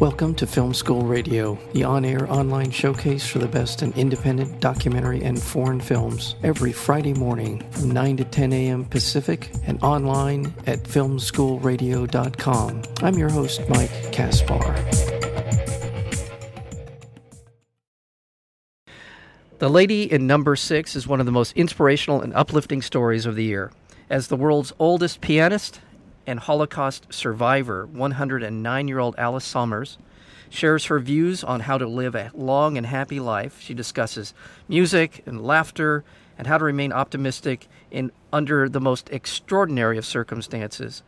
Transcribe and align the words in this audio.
Welcome 0.00 0.34
to 0.34 0.46
Film 0.46 0.74
School 0.74 1.04
Radio, 1.04 1.58
the 1.72 1.84
on 1.84 2.04
air 2.04 2.30
online 2.30 2.70
showcase 2.70 3.26
for 3.26 3.38
the 3.38 3.48
best 3.48 3.82
in 3.82 3.94
independent 3.94 4.60
documentary 4.60 5.22
and 5.22 5.42
foreign 5.42 5.80
films, 5.80 6.34
every 6.42 6.70
Friday 6.70 7.14
morning 7.14 7.64
from 7.70 7.92
9 7.92 8.18
to 8.18 8.24
10 8.24 8.52
a.m. 8.52 8.84
Pacific 8.84 9.50
and 9.64 9.82
online 9.82 10.52
at 10.66 10.82
filmschoolradio.com. 10.82 12.82
I'm 13.00 13.14
your 13.14 13.30
host, 13.30 13.62
Mike 13.70 14.12
Kaspar. 14.12 14.74
The 19.60 19.70
Lady 19.70 20.12
in 20.12 20.26
Number 20.26 20.56
Six 20.56 20.94
is 20.94 21.08
one 21.08 21.20
of 21.20 21.26
the 21.26 21.32
most 21.32 21.56
inspirational 21.56 22.20
and 22.20 22.34
uplifting 22.34 22.82
stories 22.82 23.24
of 23.24 23.34
the 23.34 23.44
year. 23.44 23.72
As 24.10 24.28
the 24.28 24.36
world's 24.36 24.74
oldest 24.78 25.22
pianist, 25.22 25.80
and 26.26 26.40
Holocaust 26.40 27.06
survivor, 27.10 27.86
109 27.86 28.88
year 28.88 28.98
old 28.98 29.14
Alice 29.16 29.44
Sommers, 29.44 29.98
shares 30.50 30.86
her 30.86 30.98
views 30.98 31.44
on 31.44 31.60
how 31.60 31.78
to 31.78 31.86
live 31.86 32.14
a 32.14 32.30
long 32.34 32.76
and 32.76 32.86
happy 32.86 33.20
life. 33.20 33.60
She 33.60 33.74
discusses 33.74 34.34
music 34.68 35.22
and 35.26 35.44
laughter 35.44 36.04
and 36.38 36.46
how 36.46 36.58
to 36.58 36.64
remain 36.64 36.92
optimistic 36.92 37.68
in 37.90 38.12
under 38.32 38.68
the 38.68 38.80
most 38.80 39.08
extraordinary 39.10 39.98
of 39.98 40.04
circumstances. 40.04 41.02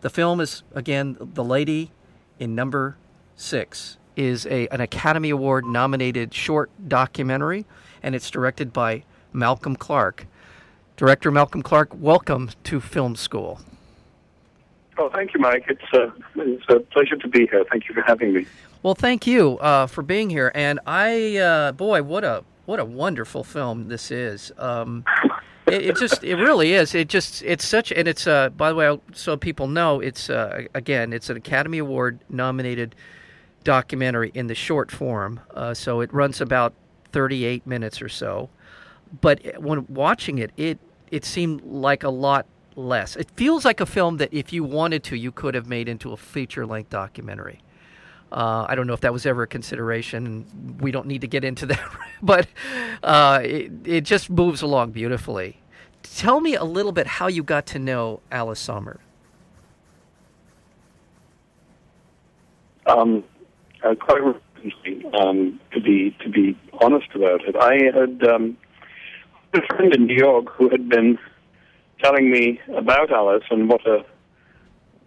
The 0.00 0.10
film 0.10 0.40
is 0.40 0.62
again 0.74 1.16
The 1.20 1.44
Lady 1.44 1.92
in 2.38 2.54
Number 2.54 2.96
6 3.36 3.98
is 4.16 4.46
a, 4.46 4.68
an 4.68 4.80
Academy 4.80 5.30
Award 5.30 5.64
nominated 5.64 6.32
short 6.34 6.70
documentary 6.86 7.64
and 8.02 8.14
it's 8.14 8.30
directed 8.30 8.72
by 8.72 9.04
Malcolm 9.32 9.76
Clark. 9.76 10.26
Director 10.96 11.30
Malcolm 11.30 11.62
Clark, 11.62 11.88
welcome 11.94 12.50
to 12.64 12.80
Film 12.80 13.16
School. 13.16 13.60
Oh, 14.96 15.10
thank 15.10 15.34
you, 15.34 15.40
Mike. 15.40 15.64
It's 15.68 15.92
a, 15.92 16.04
uh, 16.04 16.10
it's 16.36 16.64
a 16.68 16.80
pleasure 16.80 17.16
to 17.16 17.28
be 17.28 17.46
here. 17.46 17.64
Thank 17.70 17.88
you 17.88 17.94
for 17.94 18.02
having 18.02 18.32
me. 18.32 18.46
Well, 18.82 18.94
thank 18.94 19.26
you 19.26 19.58
uh, 19.58 19.86
for 19.86 20.02
being 20.02 20.30
here. 20.30 20.52
And 20.54 20.78
I, 20.86 21.36
uh, 21.36 21.72
boy, 21.72 22.02
what 22.02 22.24
a 22.24 22.44
what 22.66 22.80
a 22.80 22.84
wonderful 22.84 23.44
film 23.44 23.88
this 23.88 24.10
is. 24.10 24.52
Um, 24.56 25.04
it, 25.66 25.86
it, 25.86 25.96
just 25.96 26.24
it 26.24 26.36
really 26.36 26.72
is. 26.74 26.94
It 26.94 27.08
just 27.08 27.42
it's 27.42 27.66
such 27.66 27.92
and 27.92 28.06
it's 28.06 28.26
uh 28.26 28.50
by 28.50 28.70
the 28.70 28.74
way, 28.74 29.00
so 29.12 29.36
people 29.36 29.66
know 29.66 30.00
it's 30.00 30.30
uh, 30.30 30.64
again 30.74 31.12
it's 31.12 31.30
an 31.30 31.36
Academy 31.36 31.78
Award 31.78 32.20
nominated 32.28 32.94
documentary 33.64 34.30
in 34.34 34.46
the 34.46 34.54
short 34.54 34.90
form. 34.90 35.40
Uh, 35.54 35.74
so 35.74 36.00
it 36.00 36.12
runs 36.12 36.40
about 36.40 36.74
38 37.12 37.66
minutes 37.66 38.02
or 38.02 38.08
so. 38.08 38.50
But 39.20 39.60
when 39.60 39.86
watching 39.88 40.38
it, 40.38 40.52
it 40.56 40.78
it 41.10 41.24
seemed 41.24 41.62
like 41.62 42.02
a 42.02 42.10
lot 42.10 42.46
less. 42.76 43.16
It 43.16 43.30
feels 43.36 43.64
like 43.64 43.80
a 43.80 43.86
film 43.86 44.18
that 44.18 44.32
if 44.32 44.52
you 44.52 44.64
wanted 44.64 45.02
to, 45.04 45.16
you 45.16 45.32
could 45.32 45.54
have 45.54 45.68
made 45.68 45.88
into 45.88 46.12
a 46.12 46.16
feature 46.16 46.66
length 46.66 46.90
documentary. 46.90 47.60
Uh, 48.32 48.66
I 48.68 48.74
don't 48.74 48.86
know 48.86 48.94
if 48.94 49.00
that 49.00 49.12
was 49.12 49.26
ever 49.26 49.42
a 49.42 49.46
consideration. 49.46 50.76
We 50.80 50.90
don't 50.90 51.06
need 51.06 51.20
to 51.20 51.28
get 51.28 51.44
into 51.44 51.66
that, 51.66 51.98
but 52.22 52.48
uh, 53.02 53.40
it, 53.42 53.72
it 53.84 54.00
just 54.02 54.28
moves 54.28 54.62
along 54.62 54.90
beautifully. 54.90 55.58
Tell 56.02 56.40
me 56.40 56.54
a 56.54 56.64
little 56.64 56.92
bit 56.92 57.06
how 57.06 57.28
you 57.28 57.42
got 57.42 57.66
to 57.66 57.78
know 57.78 58.20
Alice 58.30 58.60
Sommer. 58.60 59.00
Um, 62.86 63.24
uh, 63.82 63.94
quite 63.94 64.20
recently, 64.62 65.10
um, 65.18 65.60
to 65.72 65.80
be 65.80 66.14
to 66.22 66.28
be 66.28 66.58
honest 66.80 67.08
about 67.14 67.42
it, 67.46 67.56
I 67.56 67.74
had 67.84 68.22
um, 68.28 68.58
a 69.54 69.62
friend 69.68 69.94
in 69.94 70.06
New 70.06 70.16
York 70.16 70.50
who 70.50 70.68
had 70.68 70.88
been 70.88 71.18
telling 72.02 72.30
me 72.30 72.60
about 72.76 73.10
Alice 73.12 73.44
and 73.50 73.68
what 73.68 73.86
a 73.86 74.04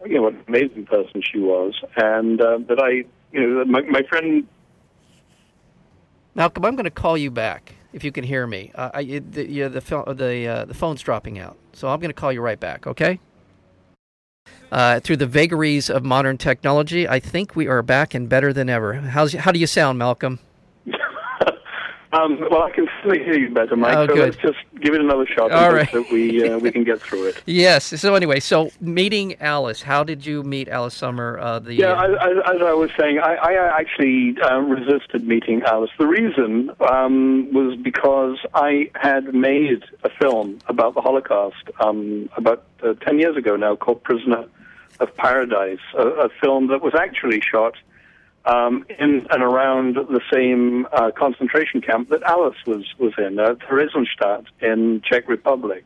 you 0.06 0.16
know 0.16 0.24
what 0.24 0.34
an 0.34 0.44
amazing 0.48 0.86
person 0.86 1.22
she 1.22 1.40
was, 1.40 1.74
and 1.96 2.40
uh, 2.42 2.60
that 2.68 2.80
I 2.80 3.06
you 3.32 3.48
know 3.48 3.66
my, 3.66 3.82
my 3.82 4.04
friend. 4.04 4.48
Malcolm, 6.36 6.66
I'm 6.66 6.76
going 6.76 6.86
to 6.86 6.92
call 6.92 7.18
you 7.18 7.32
back 7.32 7.74
if 7.94 8.04
you 8.04 8.12
can 8.12 8.24
hear 8.24 8.46
me. 8.46 8.72
Uh, 8.76 8.92
I, 8.94 9.04
the 9.04 9.20
the 9.22 9.80
the 10.14 10.48
uh, 10.48 10.66
the 10.66 10.74
phone's 10.74 11.02
dropping 11.02 11.40
out, 11.40 11.58
so 11.74 11.88
I'm 11.88 12.00
going 12.00 12.10
to 12.10 12.20
call 12.20 12.32
you 12.32 12.42
right 12.42 12.60
back. 12.60 12.86
Okay. 12.88 13.20
Uh, 14.72 15.00
through 15.00 15.18
the 15.18 15.26
vagaries 15.26 15.90
of 15.90 16.04
modern 16.04 16.38
technology, 16.38 17.08
I 17.08 17.20
think 17.20 17.56
we 17.56 17.68
are 17.68 17.82
back 17.82 18.14
and 18.14 18.28
better 18.28 18.52
than 18.52 18.70
ever. 18.70 18.94
How's 18.94 19.34
how 19.34 19.52
do 19.52 19.60
you 19.60 19.68
sound, 19.68 19.98
Malcolm? 19.98 20.40
Um, 22.14 22.40
well, 22.50 22.64
I 22.64 22.72
can 22.72 22.88
certainly 22.98 23.24
hear 23.24 23.38
you 23.38 23.50
better, 23.50 23.76
Mike. 23.76 23.98
Oh, 23.98 24.08
so 24.08 24.14
good. 24.14 24.24
let's 24.24 24.38
just 24.38 24.60
give 24.80 24.94
it 24.94 25.02
another 25.02 25.26
shot. 25.26 25.52
All 25.52 25.74
right. 25.74 25.90
So 25.92 26.06
we 26.12 26.48
uh, 26.48 26.58
we 26.58 26.72
can 26.72 26.86
get 26.86 27.02
through 27.02 27.26
it. 27.28 27.42
yes. 27.46 27.86
So 28.00 28.16
anyway, 28.16 28.40
so 28.40 28.72
meeting 28.80 29.36
Alice. 29.42 29.82
How 29.82 30.06
did 30.06 30.26
you 30.26 30.42
meet 30.44 30.70
Alice 30.70 30.94
Sommer? 30.94 31.38
Uh, 31.38 31.60
the 31.60 31.74
yeah, 31.74 31.94
I, 31.94 32.06
I, 32.06 32.56
as 32.56 32.62
I 32.62 32.74
was 32.74 32.92
saying, 32.98 33.20
I, 33.20 33.36
I 33.36 33.80
actually 33.80 34.38
uh, 34.42 34.60
resisted 34.60 35.28
meeting 35.28 35.64
Alice. 35.64 35.92
The 36.00 36.08
reason 36.08 36.72
um, 36.90 37.52
was 37.54 37.78
because 37.78 38.38
I 38.54 38.90
had 38.96 39.34
made 39.34 39.84
a 40.04 40.10
film 40.10 40.60
about 40.68 40.94
the 40.94 41.02
Holocaust 41.02 41.64
um, 41.82 42.30
about 42.38 42.64
uh, 42.84 42.94
ten 43.06 43.20
years 43.20 43.36
ago 43.36 43.58
now, 43.58 43.76
called 43.76 44.02
Prisoner 44.04 44.46
of 45.02 45.16
Paradise, 45.18 45.80
a, 45.98 46.08
a 46.08 46.30
film 46.42 46.68
that 46.68 46.82
was 46.82 46.94
actually 46.96 47.42
shot 47.42 47.76
um, 48.48 48.86
in 48.98 49.28
and 49.30 49.44
around 49.44 49.96
the 49.96 50.22
same 50.34 50.88
uh, 50.94 51.12
concentration 51.12 51.82
camp 51.82 52.10
that 52.10 52.24
Alice 52.24 52.58
was 52.66 52.86
was 52.98 53.14
in, 53.18 53.40
uh, 53.40 53.56
Theresienstadt 53.56 54.46
in 54.62 55.02
Czech 55.02 55.28
Republic. 55.28 55.86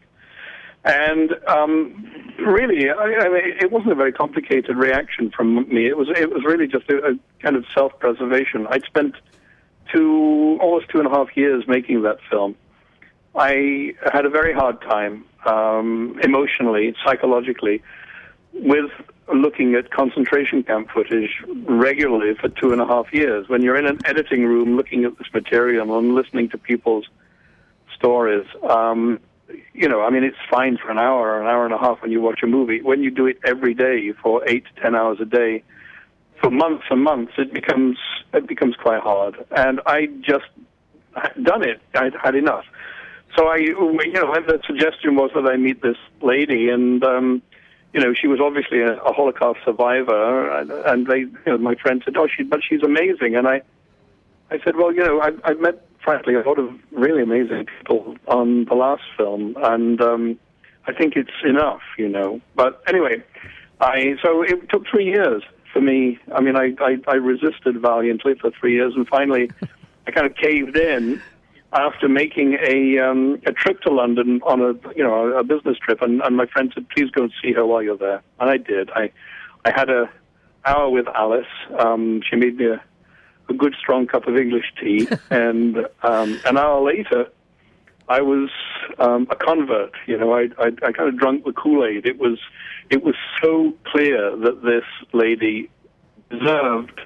And 0.84 1.32
um, 1.48 2.12
really, 2.40 2.90
I, 2.90 2.94
I 2.94 3.30
mean, 3.30 3.58
it 3.62 3.72
wasn't 3.72 3.92
a 3.92 3.96
very 3.96 4.12
complicated 4.12 4.76
reaction 4.78 5.32
from 5.32 5.68
me. 5.70 5.88
It 5.88 5.98
was 5.98 6.08
it 6.16 6.32
was 6.32 6.44
really 6.44 6.68
just 6.68 6.90
a, 6.90 6.98
a 6.98 7.14
kind 7.42 7.56
of 7.56 7.66
self 7.74 7.98
preservation. 8.00 8.68
I'd 8.68 8.84
spent 8.84 9.16
two 9.94 10.58
almost 10.62 10.90
two 10.90 11.00
and 11.00 11.08
a 11.08 11.12
half 11.12 11.36
years 11.36 11.64
making 11.68 12.04
that 12.04 12.18
film. 12.30 12.56
I 13.36 13.94
had 14.12 14.26
a 14.26 14.30
very 14.30 14.54
hard 14.54 14.82
time 14.82 15.24
um, 15.46 16.20
emotionally, 16.24 16.94
psychologically, 17.06 17.82
with 18.54 18.92
looking 19.34 19.76
at 19.76 19.92
concentration 19.92 20.64
camp 20.64 20.90
footage 20.94 21.44
regularly 21.66 22.34
for 22.36 22.50
two 22.50 22.72
and 22.72 22.82
a 22.82 22.86
half 22.86 23.14
years. 23.14 23.48
When 23.48 23.62
you're 23.62 23.78
in 23.78 23.86
an 23.86 24.00
editing 24.06 24.46
room 24.46 24.76
looking 24.76 25.06
at 25.06 25.18
this 25.18 25.28
material 25.34 25.98
and 25.98 26.14
listening 26.14 26.50
to 26.50 26.58
people's 26.58 27.08
stories, 27.96 28.46
um, 28.68 29.20
you 29.74 29.88
know, 29.88 30.02
I 30.02 30.10
mean, 30.10 30.24
it's 30.24 30.38
fine 30.50 30.78
for 30.78 30.92
an 30.92 30.98
hour 30.98 31.32
or 31.32 31.42
an 31.42 31.48
hour 31.48 31.66
and 31.66 31.74
a 31.74 31.78
half 31.78 32.02
when 32.02 32.12
you 32.12 32.22
watch 32.22 32.42
a 32.44 32.48
movie. 32.48 32.82
When 32.82 33.04
you 33.04 33.12
do 33.12 33.26
it 33.26 33.38
every 33.44 33.74
day 33.74 34.12
for 34.14 34.48
eight 34.48 34.66
to 34.66 34.82
ten 34.82 34.96
hours 34.96 35.20
a 35.22 35.26
day, 35.26 35.64
for 36.42 36.50
months 36.50 36.86
and 36.90 37.04
months, 37.04 37.34
it 37.38 37.54
becomes 37.54 37.98
it 38.34 38.48
becomes 38.48 38.76
quite 38.76 39.02
hard. 39.02 39.36
And 39.52 39.82
I 39.86 40.08
just 40.22 40.46
had 41.16 41.44
done 41.44 41.64
it. 41.64 41.82
I'd 41.94 42.16
had 42.16 42.36
enough. 42.36 42.66
So 43.38 43.48
I, 43.48 43.58
you 43.58 43.74
know, 44.14 44.34
the 44.34 44.60
suggestion 44.66 45.16
was 45.16 45.32
that 45.36 45.46
I 45.46 45.58
meet 45.58 45.82
this 45.82 45.98
lady 46.22 46.70
and. 46.70 47.04
Um, 47.04 47.42
you 47.94 48.00
know, 48.00 48.14
she 48.14 48.28
was 48.28 48.40
obviously 48.40 48.82
a, 48.82 48.96
a 48.98 49.14
Holocaust 49.14 49.60
survivor, 49.66 50.50
and, 50.50 51.08
they, 51.08 51.20
you 51.20 51.38
know, 51.46 51.58
my 51.58 51.76
friend 51.76 52.02
said, 52.06 52.16
"Oh, 52.18 52.28
she, 52.28 52.44
but 52.44 52.62
she's 52.68 52.84
amazing." 52.84 53.36
And 53.36 53.48
I, 53.48 53.62
I 54.50 54.60
said, 54.64 54.76
"Well, 54.78 54.94
you 54.94 55.04
know, 55.04 55.22
I, 55.22 55.32
I've 55.44 55.60
met, 55.60 55.86
frankly, 56.04 56.36
a 56.36 56.42
lot 56.42 56.58
of 56.58 56.74
really 56.92 57.22
amazing 57.22 57.66
people 57.66 58.16
on 58.28 58.66
the 58.66 58.76
last 58.76 59.04
film, 59.18 59.56
and 59.62 60.02
um, 60.02 60.40
I 60.88 60.94
think 60.94 61.16
it's 61.16 61.32
enough, 61.44 61.82
you 61.98 62.08
know." 62.08 62.40
But 62.56 62.82
anyway, 62.88 63.24
I 63.82 64.16
so 64.24 64.42
it 64.42 64.70
took 64.70 64.88
three 64.88 65.06
years 65.06 65.44
for 65.74 65.82
me. 65.82 66.18
I 66.34 66.40
mean, 66.40 66.56
I, 66.56 66.74
I, 66.80 66.98
I 67.08 67.16
resisted 67.16 67.82
valiantly 67.82 68.36
for 68.36 68.52
three 68.52 68.74
years, 68.74 68.94
and 68.96 69.06
finally, 69.08 69.52
I 70.08 70.12
kind 70.12 70.26
of 70.26 70.36
caved 70.36 70.78
in 70.78 71.22
after 71.74 72.10
making 72.10 72.58
a 72.62 73.00
um, 73.00 73.42
a 73.46 73.52
trip 73.52 73.82
to 73.82 73.92
London 73.92 74.42
on 74.44 74.62
a 74.62 74.74
you 74.96 75.04
know 75.04 75.38
a, 75.38 75.44
business 75.44 75.78
trip, 75.78 76.02
and, 76.02 76.22
and 76.22 76.36
my 76.36 76.46
friend 76.46 76.72
said, 76.74 76.88
"Please 76.90 77.10
go 77.12 77.24
and 77.24 77.34
see 77.42 77.54
her 77.54 77.66
while 77.66 77.82
you're 77.82 77.98
there." 77.98 78.22
And 78.40 78.50
I 78.50 78.58
did. 78.58 78.90
I 78.92 79.12
I 79.66 79.72
had 79.72 79.90
a 79.90 80.10
hour 80.66 80.90
with 80.90 81.08
Alice. 81.08 81.46
Um, 81.80 82.22
she 82.30 82.36
made 82.36 82.58
me 82.58 82.66
a, 82.66 82.82
a 83.50 83.54
good 83.54 83.76
strong 83.80 84.08
cup 84.08 84.28
of 84.28 84.38
English 84.38 84.74
tea, 84.80 85.08
and 85.30 85.78
um, 86.04 86.40
an 86.46 86.58
hour 86.58 86.82
later, 86.82 87.28
I 88.10 88.22
was 88.22 88.50
um, 89.00 89.28
a 89.30 89.36
convert. 89.36 89.94
You 90.08 90.18
know, 90.18 90.34
I, 90.34 90.50
I 90.60 90.68
I 90.84 90.92
kind 90.92 91.10
of 91.10 91.18
drunk 91.18 91.46
the 91.46 91.54
Kool 91.54 91.86
Aid. 91.86 92.06
It 92.06 92.20
was 92.20 92.38
it 92.90 93.04
was 93.04 93.16
so 93.42 93.74
clear 93.86 94.36
that 94.36 94.62
this 94.64 94.86
lady 95.14 95.70
deserved 96.30 97.00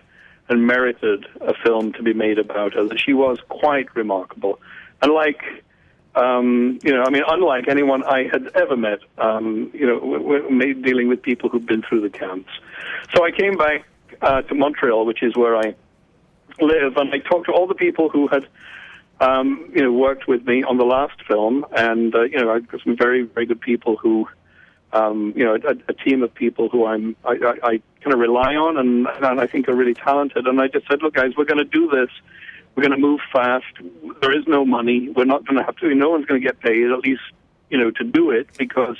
and 0.50 0.68
merited 0.68 1.26
a 1.42 1.54
film 1.64 1.94
to 1.94 2.04
be 2.04 2.14
made 2.14 2.40
about 2.40 2.74
her. 2.74 2.88
That 2.88 3.00
she 3.00 3.14
was 3.14 3.40
quite 3.50 3.96
remarkable, 3.96 4.60
and 5.02 5.12
like 5.12 5.42
um, 6.16 6.80
you 6.82 6.94
know, 6.94 7.04
I 7.04 7.10
mean, 7.10 7.24
unlike 7.28 7.68
anyone 7.68 8.04
I 8.04 8.28
had 8.32 8.50
ever 8.56 8.78
met, 8.78 9.00
um, 9.18 9.70
you 9.74 9.86
know, 9.86 10.00
we're 10.02 10.74
dealing 10.74 11.10
with 11.10 11.22
people 11.22 11.50
who've 11.50 11.66
been 11.66 11.82
through 11.82 12.02
the 12.02 12.10
camps. 12.10 12.50
So 13.14 13.26
I 13.26 13.32
came 13.32 13.58
back 13.58 13.86
uh, 14.22 14.42
to 14.44 14.56
Montreal, 14.56 15.06
which 15.06 15.22
is 15.22 15.36
where 15.36 15.58
I 15.58 15.76
live, 16.62 16.96
and 16.96 17.14
I 17.14 17.20
talked 17.20 17.48
to 17.48 17.52
all 17.52 17.68
the 17.68 17.76
people 17.76 18.10
who 18.10 18.28
had. 18.28 18.48
Um, 19.18 19.72
you 19.74 19.82
know, 19.82 19.94
worked 19.94 20.28
with 20.28 20.46
me 20.46 20.64
on 20.64 20.78
the 20.78 20.84
last 20.84 21.24
film, 21.26 21.66
and 21.72 22.14
uh, 22.14 22.24
you 22.24 22.38
know, 22.38 22.52
I 22.52 22.60
got 22.60 22.82
some 22.84 22.98
very, 22.98 23.22
very 23.24 23.46
good 23.46 23.62
people 23.62 23.96
who, 23.96 24.28
um, 24.96 25.34
you 25.36 25.44
know, 25.44 25.56
a, 25.56 25.76
a 25.90 25.94
team 25.94 26.24
of 26.24 26.34
people 26.34 26.70
who 26.70 26.86
I'm, 26.86 27.16
I, 27.26 27.32
I, 27.32 27.52
I 27.64 27.82
kind 28.02 28.14
of 28.14 28.20
rely 28.20 28.56
on 28.56 28.78
and, 28.78 29.08
and 29.08 29.42
I 29.42 29.46
think 29.46 29.68
are 29.68 29.76
really 29.76 29.94
talented. 29.94 30.48
And 30.48 30.60
I 30.62 30.68
just 30.68 30.88
said, 30.88 31.02
look, 31.02 31.16
guys, 31.16 31.32
we're 31.38 31.46
going 31.46 31.58
to 31.58 31.66
do 31.66 31.90
this. 31.90 32.10
We're 32.76 32.84
going 32.84 32.92
to 32.92 32.98
move 32.98 33.20
fast. 33.32 33.66
There 34.22 34.38
is 34.38 34.48
no 34.48 34.66
money. 34.66 35.10
We're 35.10 35.26
not 35.26 35.46
going 35.46 35.58
to 35.58 35.64
have 35.64 35.76
to. 35.78 35.94
No 35.94 36.10
one's 36.10 36.26
going 36.26 36.42
to 36.42 36.46
get 36.46 36.60
paid. 36.60 36.92
At 36.92 37.00
least 37.00 37.22
you 37.70 37.78
know 37.78 37.92
to 37.92 38.04
do 38.04 38.32
it 38.32 38.48
because 38.58 38.98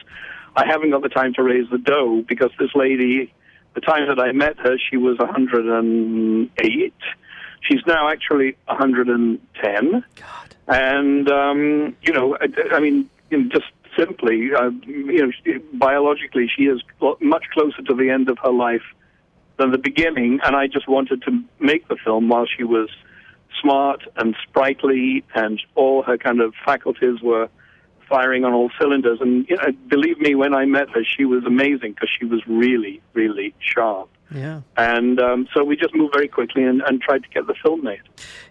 I 0.56 0.66
haven't 0.66 0.92
got 0.92 1.02
the 1.02 1.10
time 1.10 1.34
to 1.36 1.44
raise 1.44 1.70
the 1.70 1.78
dough 1.78 2.24
because 2.28 2.52
this 2.58 2.72
lady, 2.76 3.34
the 3.74 3.82
time 3.82 4.08
that 4.08 4.20
I 4.20 4.32
met 4.32 4.58
her, 4.60 4.78
she 4.78 4.98
was 4.98 5.18
108. 5.20 6.94
She's 7.62 7.82
now 7.86 8.10
actually 8.10 8.56
110. 8.66 9.92
God. 10.16 10.56
And, 10.68 11.30
um, 11.30 11.96
you 12.02 12.14
know, 12.14 12.38
I, 12.40 12.48
I 12.76 12.80
mean, 12.80 13.10
you 13.30 13.44
know, 13.44 13.50
just 13.50 13.66
simply, 13.98 14.50
uh, 14.54 14.70
you 14.86 15.32
know, 15.46 15.60
biologically, 15.74 16.50
she 16.56 16.64
is 16.64 16.82
much 17.22 17.46
closer 17.54 17.82
to 17.84 17.94
the 17.94 18.10
end 18.10 18.30
of 18.30 18.38
her 18.44 18.52
life 18.52 18.84
than 19.58 19.72
the 19.72 19.78
beginning. 19.78 20.40
And 20.44 20.56
I 20.56 20.68
just 20.68 20.88
wanted 20.88 21.22
to 21.24 21.44
make 21.60 21.88
the 21.88 21.96
film 22.04 22.30
while 22.30 22.46
she 22.46 22.64
was 22.64 22.90
smart 23.62 24.04
and 24.18 24.36
sprightly 24.44 25.24
and 25.34 25.62
all 25.76 26.04
her 26.04 26.18
kind 26.18 26.42
of 26.42 26.54
faculties 26.66 27.22
were 27.22 27.50
firing 28.10 28.44
on 28.44 28.54
all 28.54 28.70
cylinders. 28.80 29.20
And 29.22 29.48
you 29.50 29.56
know, 29.56 29.72
believe 29.88 30.20
me, 30.20 30.36
when 30.36 30.54
I 30.54 30.66
met 30.66 30.90
her, 30.90 31.04
she 31.04 31.26
was 31.26 31.44
amazing 31.46 31.94
because 31.94 32.10
she 32.18 32.26
was 32.26 32.42
really, 32.48 33.02
really 33.14 33.54
sharp. 33.60 34.10
Yeah. 34.34 34.62
And 34.76 35.20
um, 35.20 35.48
so 35.54 35.64
we 35.64 35.76
just 35.76 35.94
moved 35.94 36.14
very 36.14 36.28
quickly 36.28 36.64
and, 36.64 36.82
and, 36.82 37.00
tried 37.00 37.24
to 37.24 37.30
get 37.30 37.46
the 37.46 37.54
film 37.54 37.84
made. 37.84 38.02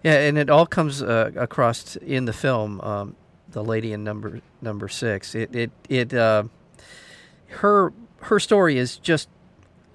Yeah, 0.04 0.20
and 0.20 0.38
it 0.38 0.48
all 0.48 0.66
comes 0.66 1.02
uh, 1.02 1.32
across 1.34 1.96
in 1.96 2.26
the 2.26 2.32
film. 2.32 2.80
Um, 2.80 3.16
the 3.54 3.64
lady 3.64 3.92
in 3.92 4.04
number 4.04 4.40
number 4.60 4.88
six. 4.88 5.34
It 5.34 5.54
it 5.54 5.70
it. 5.88 6.12
Uh, 6.12 6.44
her 7.48 7.92
her 8.22 8.38
story 8.38 8.76
is 8.76 8.98
just 8.98 9.28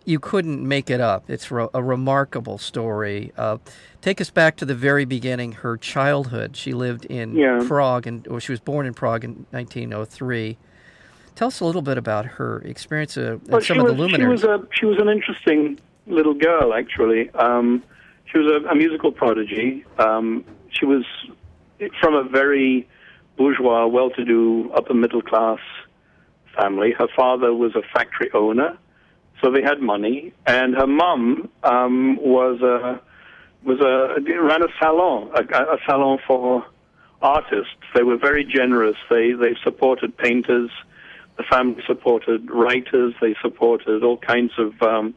you 0.05 0.19
couldn't 0.19 0.67
make 0.67 0.89
it 0.89 0.99
up. 0.99 1.29
It's 1.29 1.51
re- 1.51 1.67
a 1.73 1.83
remarkable 1.83 2.57
story. 2.57 3.31
Uh, 3.37 3.57
take 4.01 4.19
us 4.19 4.31
back 4.31 4.55
to 4.57 4.65
the 4.65 4.73
very 4.73 5.05
beginning. 5.05 5.51
Her 5.51 5.77
childhood. 5.77 6.57
She 6.57 6.73
lived 6.73 7.05
in 7.05 7.35
yeah. 7.35 7.61
Prague, 7.67 8.07
and 8.07 8.25
well, 8.25 8.39
she 8.39 8.51
was 8.51 8.59
born 8.59 8.87
in 8.87 8.93
Prague 8.95 9.23
in 9.23 9.45
1903. 9.51 10.57
Tell 11.35 11.49
us 11.49 11.59
a 11.59 11.65
little 11.65 11.83
bit 11.83 11.97
about 11.97 12.25
her 12.25 12.59
experience 12.65 13.17
uh, 13.17 13.37
and 13.43 13.47
well, 13.47 13.61
some 13.61 13.79
of 13.79 13.83
was, 13.83 13.93
the 13.93 13.97
luminaries. 13.99 14.41
She 14.41 14.47
was 14.47 14.61
a 14.61 14.67
she 14.71 14.85
was 14.85 14.97
an 14.97 15.09
interesting 15.09 15.79
little 16.07 16.33
girl, 16.33 16.73
actually. 16.73 17.29
Um, 17.31 17.83
she 18.25 18.39
was 18.39 18.47
a, 18.47 18.69
a 18.69 18.75
musical 18.75 19.11
prodigy. 19.11 19.85
Um, 19.97 20.43
she 20.69 20.85
was 20.85 21.05
from 21.99 22.15
a 22.15 22.23
very 22.23 22.87
bourgeois, 23.39 23.87
well-to-do, 23.87 24.69
upper-middle-class 24.75 25.59
family. 26.55 26.91
Her 26.91 27.07
father 27.15 27.51
was 27.53 27.73
a 27.75 27.83
factory 27.93 28.29
owner 28.33 28.77
so 29.41 29.51
they 29.51 29.61
had 29.61 29.79
money, 29.79 30.33
and 30.45 30.75
her 30.75 30.87
mum 30.87 31.49
um, 31.63 32.17
was 32.17 32.61
a 32.61 33.01
was 33.63 33.79
a 33.79 34.21
ran 34.41 34.63
a 34.63 34.67
salon, 34.79 35.31
a, 35.33 35.41
a 35.41 35.77
salon 35.87 36.19
for 36.27 36.65
artists. 37.21 37.73
They 37.95 38.03
were 38.03 38.17
very 38.17 38.43
generous. 38.43 38.97
They 39.09 39.31
they 39.31 39.55
supported 39.63 40.17
painters. 40.17 40.69
The 41.37 41.43
family 41.43 41.81
supported 41.87 42.51
writers. 42.51 43.13
They 43.21 43.35
supported 43.41 44.03
all 44.03 44.17
kinds 44.17 44.51
of 44.57 44.73
um, 44.81 45.15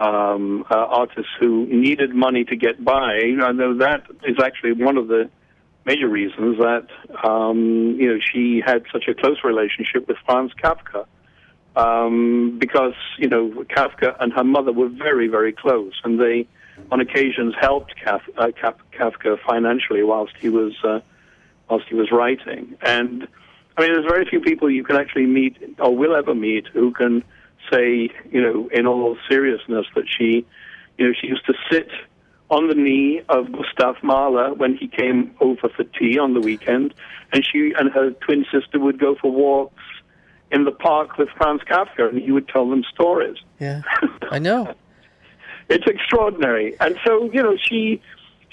um, 0.00 0.64
uh, 0.70 0.74
artists 0.74 1.30
who 1.38 1.66
needed 1.66 2.14
money 2.14 2.44
to 2.44 2.56
get 2.56 2.82
by. 2.82 3.18
I 3.42 3.52
know 3.52 3.76
that 3.78 4.06
is 4.24 4.36
actually 4.42 4.72
one 4.72 4.96
of 4.96 5.08
the 5.08 5.28
major 5.84 6.08
reasons 6.08 6.58
that 6.58 6.86
um, 7.24 7.96
you 7.98 8.12
know 8.12 8.18
she 8.32 8.62
had 8.64 8.84
such 8.92 9.08
a 9.08 9.14
close 9.14 9.38
relationship 9.44 10.06
with 10.08 10.16
Franz 10.24 10.52
Kafka 10.62 11.06
um, 11.76 12.58
because 12.58 12.94
you 13.18 13.28
know 13.28 13.50
Kafka 13.70 14.16
and 14.20 14.32
her 14.32 14.44
mother 14.44 14.72
were 14.72 14.88
very 14.88 15.28
very 15.28 15.52
close, 15.52 15.94
and 16.04 16.20
they 16.20 16.46
on 16.90 17.00
occasions 17.00 17.54
helped 17.60 17.94
Kaf, 18.02 18.22
uh, 18.36 18.48
Kafka 18.48 19.38
financially 19.46 20.02
whilst 20.02 20.34
he 20.40 20.48
was 20.48 20.72
uh, 20.84 21.00
whilst 21.68 21.86
he 21.88 21.94
was 21.94 22.10
writing. 22.10 22.76
And 22.82 23.26
I 23.76 23.82
mean, 23.82 23.92
there's 23.92 24.06
very 24.06 24.26
few 24.26 24.40
people 24.40 24.70
you 24.70 24.84
can 24.84 24.96
actually 24.96 25.26
meet 25.26 25.56
or 25.78 25.96
will 25.96 26.14
ever 26.14 26.34
meet 26.34 26.66
who 26.68 26.92
can 26.92 27.24
say, 27.70 28.10
you 28.30 28.42
know, 28.42 28.68
in 28.72 28.86
all 28.86 29.16
seriousness 29.28 29.86
that 29.94 30.04
she, 30.06 30.44
you 30.98 31.06
know, 31.06 31.14
she 31.18 31.28
used 31.28 31.46
to 31.46 31.54
sit 31.70 31.88
on 32.52 32.68
the 32.68 32.74
knee 32.74 33.22
of 33.30 33.50
Gustav 33.50 33.96
Mahler 34.02 34.52
when 34.52 34.76
he 34.76 34.86
came 34.86 35.34
over 35.40 35.70
for 35.70 35.84
tea 35.84 36.18
on 36.18 36.34
the 36.34 36.40
weekend, 36.40 36.92
and 37.32 37.44
she 37.44 37.72
and 37.78 37.90
her 37.90 38.10
twin 38.10 38.44
sister 38.52 38.78
would 38.78 39.00
go 39.00 39.16
for 39.16 39.32
walks 39.32 39.82
in 40.50 40.64
the 40.64 40.70
park 40.70 41.16
with 41.16 41.30
Franz 41.30 41.62
Kafka, 41.62 42.10
and 42.10 42.20
he 42.20 42.30
would 42.30 42.46
tell 42.48 42.68
them 42.68 42.84
stories. 42.92 43.38
Yeah, 43.58 43.80
I 44.30 44.38
know. 44.38 44.74
it's 45.70 45.86
extraordinary, 45.86 46.76
and 46.78 46.96
so 47.04 47.24
you 47.32 47.42
know 47.42 47.56
she. 47.56 48.00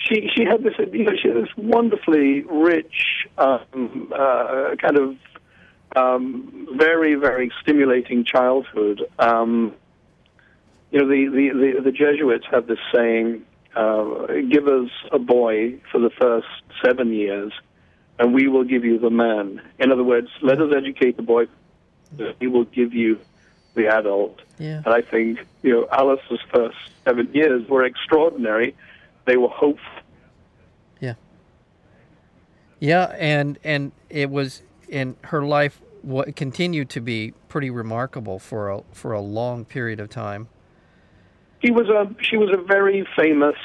She 0.01 0.29
she 0.33 0.45
had 0.45 0.63
this 0.63 0.75
you 0.93 1.03
know 1.03 1.11
she 1.21 1.27
had 1.27 1.35
this 1.35 1.49
wonderfully 1.57 2.43
rich 2.43 3.27
um, 3.37 4.09
uh, 4.17 4.75
kind 4.81 4.97
of 4.97 5.17
um, 5.93 6.69
very 6.77 7.15
very 7.15 7.51
stimulating 7.61 8.23
childhood. 8.23 9.01
Um, 9.19 9.73
you 10.91 10.99
know 10.99 11.05
the, 11.05 11.27
the, 11.27 11.49
the, 11.49 11.81
the 11.81 11.91
Jesuits 11.91 12.45
have 12.49 12.67
this 12.67 12.79
saying: 12.95 13.43
uh, 13.75 14.27
"Give 14.49 14.67
us 14.67 14.89
a 15.11 15.19
boy 15.19 15.79
for 15.91 15.99
the 15.99 16.09
first 16.09 16.47
seven 16.83 17.13
years, 17.13 17.51
and 18.17 18.33
we 18.33 18.47
will 18.47 18.63
give 18.63 18.83
you 18.85 18.99
the 18.99 19.09
man." 19.09 19.61
In 19.79 19.91
other 19.91 20.03
words, 20.03 20.29
let 20.41 20.61
us 20.61 20.71
educate 20.75 21.17
the 21.17 21.23
boy 21.23 21.47
he 22.39 22.47
will 22.47 22.65
give 22.65 22.93
you 22.93 23.19
the 23.75 23.87
adult. 23.87 24.41
Yeah. 24.57 24.81
And 24.85 24.93
I 24.93 25.01
think, 25.01 25.39
you 25.61 25.71
know, 25.71 25.87
Alice's 25.91 26.39
first 26.53 26.77
seven 27.05 27.31
years 27.33 27.67
were 27.69 27.83
extraordinary. 27.83 28.75
They 29.25 29.37
were 29.37 29.49
hopeful. 29.49 29.85
Yeah. 30.99 31.13
Yeah, 32.79 33.15
and 33.17 33.59
and 33.63 33.91
it 34.09 34.29
was 34.29 34.63
in 34.87 35.17
her 35.25 35.43
life 35.43 35.81
what 36.01 36.35
continued 36.35 36.89
to 36.89 37.01
be 37.01 37.33
pretty 37.47 37.69
remarkable 37.69 38.39
for 38.39 38.69
a 38.69 38.81
for 38.91 39.13
a 39.13 39.21
long 39.21 39.65
period 39.65 39.99
of 39.99 40.09
time. 40.09 40.47
She 41.63 41.71
was 41.71 41.89
a 41.89 42.09
she 42.23 42.37
was 42.37 42.49
a 42.53 42.57
very 42.57 43.05
famous, 43.15 43.57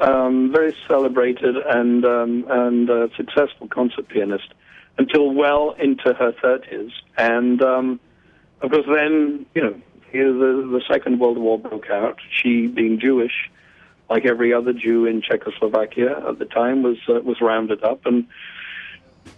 um, 0.00 0.52
very 0.52 0.76
celebrated 0.86 1.56
and 1.56 2.04
um, 2.04 2.44
and 2.48 2.90
uh, 2.90 3.08
successful 3.16 3.68
concert 3.68 4.08
pianist 4.08 4.52
until 4.98 5.32
well 5.32 5.74
into 5.78 6.12
her 6.12 6.32
30s. 6.32 6.90
And 7.16 7.62
um, 7.62 8.00
of 8.60 8.70
course, 8.70 8.86
then, 8.86 9.46
you 9.54 9.62
know, 9.62 9.74
the, 10.12 10.68
the 10.78 10.82
Second 10.90 11.20
World 11.20 11.38
War 11.38 11.58
broke 11.58 11.88
out. 11.88 12.18
She, 12.30 12.66
being 12.66 13.00
Jewish, 13.00 13.50
like 14.10 14.26
every 14.26 14.52
other 14.52 14.72
Jew 14.74 15.06
in 15.06 15.22
Czechoslovakia 15.22 16.28
at 16.28 16.38
the 16.38 16.44
time, 16.44 16.82
was 16.82 16.98
uh, 17.08 17.20
was 17.20 17.40
rounded 17.40 17.82
up 17.82 18.04
and. 18.06 18.26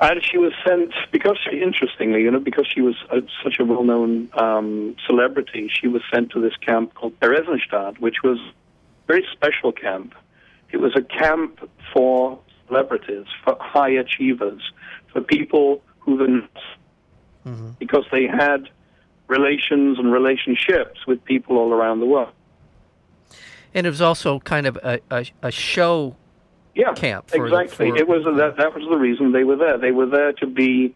And 0.01 0.23
she 0.23 0.37
was 0.37 0.53
sent 0.67 0.93
because, 1.13 1.39
she, 1.39 1.61
interestingly, 1.61 2.23
you 2.23 2.31
know, 2.31 2.41
because 2.41 2.67
she 2.67 2.81
was 2.81 2.97
a, 3.11 3.23
such 3.45 3.59
a 3.61 3.65
well-known 3.65 4.29
um, 4.35 4.97
celebrity, 5.07 5.71
she 5.73 5.87
was 5.87 6.03
sent 6.13 6.31
to 6.31 6.41
this 6.41 6.57
camp 6.57 6.95
called 6.95 7.19
Theresienstadt, 7.21 7.99
which 8.01 8.23
was 8.25 8.39
a 8.39 8.53
very 9.07 9.25
special 9.33 9.71
camp. 9.71 10.15
It 10.73 10.79
was 10.79 10.97
a 10.97 11.03
camp 11.03 11.69
for 11.93 12.39
celebrities, 12.67 13.27
for 13.45 13.57
high 13.61 13.91
achievers, 13.91 14.63
for 15.13 15.21
people 15.21 15.83
who 16.01 16.19
then, 16.19 16.49
mm-hmm. 17.47 17.71
because 17.79 18.05
they 18.11 18.27
had 18.27 18.69
relations 19.29 19.99
and 19.99 20.13
relationships 20.13 21.07
with 21.07 21.25
people 21.25 21.59
all 21.59 21.73
around 21.73 22.01
the 22.01 22.07
world. 22.07 22.33
And 23.75 23.87
it 23.87 23.91
was 23.91 24.03
also 24.03 24.41
kind 24.41 24.67
of 24.67 24.77
a, 24.77 25.01
a, 25.11 25.27
a 25.43 25.51
show 25.51 26.17
yeah, 26.75 26.93
camp. 26.95 27.31
For, 27.31 27.47
exactly. 27.47 27.91
For, 27.91 27.97
it 27.97 28.09
was 28.09 28.25
that 28.25 28.57
that 28.57 28.75
was 28.75 28.85
the 28.89 28.97
reason 28.97 29.33
they 29.33 29.45
were 29.45 29.57
there. 29.57 29.79
They 29.79 29.93
were 29.93 30.07
there 30.07 30.33
to 30.35 30.47
be 30.47 30.95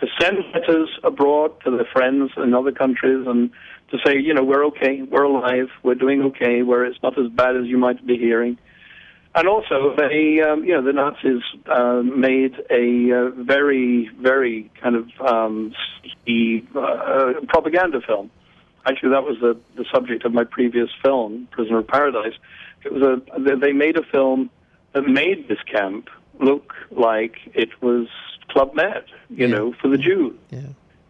to 0.00 0.06
send 0.20 0.38
letters 0.54 0.88
abroad 1.02 1.60
to 1.64 1.70
their 1.70 1.86
friends 1.92 2.30
in 2.36 2.54
other 2.54 2.72
countries 2.72 3.26
and 3.26 3.50
to 3.90 3.98
say, 4.04 4.18
you 4.18 4.32
know, 4.32 4.44
we're 4.44 4.64
okay, 4.66 5.02
we're 5.02 5.24
alive, 5.24 5.68
we're 5.82 5.94
doing 5.94 6.22
okay, 6.22 6.62
where 6.62 6.84
it's 6.84 7.02
not 7.02 7.18
as 7.18 7.28
bad 7.30 7.56
as 7.56 7.66
you 7.66 7.78
might 7.78 8.04
be 8.06 8.16
hearing. 8.16 8.58
And 9.34 9.46
also, 9.46 9.94
they, 9.96 10.40
um, 10.40 10.64
you 10.64 10.74
know, 10.74 10.82
the 10.82 10.92
Nazis 10.92 11.42
uh, 11.66 12.02
made 12.02 12.54
a 12.70 13.12
uh, 13.12 13.30
very, 13.30 14.10
very 14.20 14.70
kind 14.80 14.96
of 14.96 15.08
um, 15.20 15.72
uh, 16.74 17.32
propaganda 17.48 18.00
film. 18.06 18.30
Actually, 18.86 19.10
that 19.10 19.22
was 19.22 19.36
the, 19.40 19.58
the 19.76 19.84
subject 19.92 20.24
of 20.24 20.32
my 20.32 20.44
previous 20.44 20.88
film, 21.02 21.46
Prisoner 21.50 21.78
of 21.78 21.88
Paradise. 21.88 22.32
It 22.84 22.92
was 22.92 23.02
a 23.02 23.56
they 23.58 23.72
made 23.72 23.96
a 23.96 24.02
film 24.02 24.50
that 24.92 25.02
made 25.02 25.48
this 25.48 25.58
camp 25.70 26.08
look 26.40 26.74
like 26.90 27.36
it 27.54 27.70
was 27.82 28.08
Club 28.48 28.74
Med, 28.74 29.04
you 29.28 29.46
yeah. 29.46 29.46
know, 29.46 29.74
for 29.80 29.88
the 29.88 29.98
Jews. 29.98 30.34
Yeah. 30.50 30.60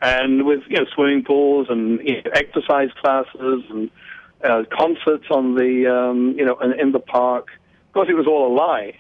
And 0.00 0.46
with 0.46 0.60
you 0.68 0.78
know 0.78 0.86
swimming 0.94 1.24
pools 1.24 1.68
and 1.70 2.00
you 2.06 2.22
know, 2.22 2.30
exercise 2.32 2.90
classes 3.00 3.64
and 3.70 3.90
uh, 4.44 4.62
concerts 4.70 5.26
on 5.30 5.54
the 5.56 5.86
um, 5.92 6.34
you 6.38 6.44
know 6.44 6.58
in, 6.58 6.78
in 6.78 6.92
the 6.92 7.00
park 7.00 7.48
of 7.88 7.94
course, 7.94 8.08
it 8.10 8.14
was 8.14 8.26
all 8.26 8.52
a 8.52 8.54
lie. 8.54 8.98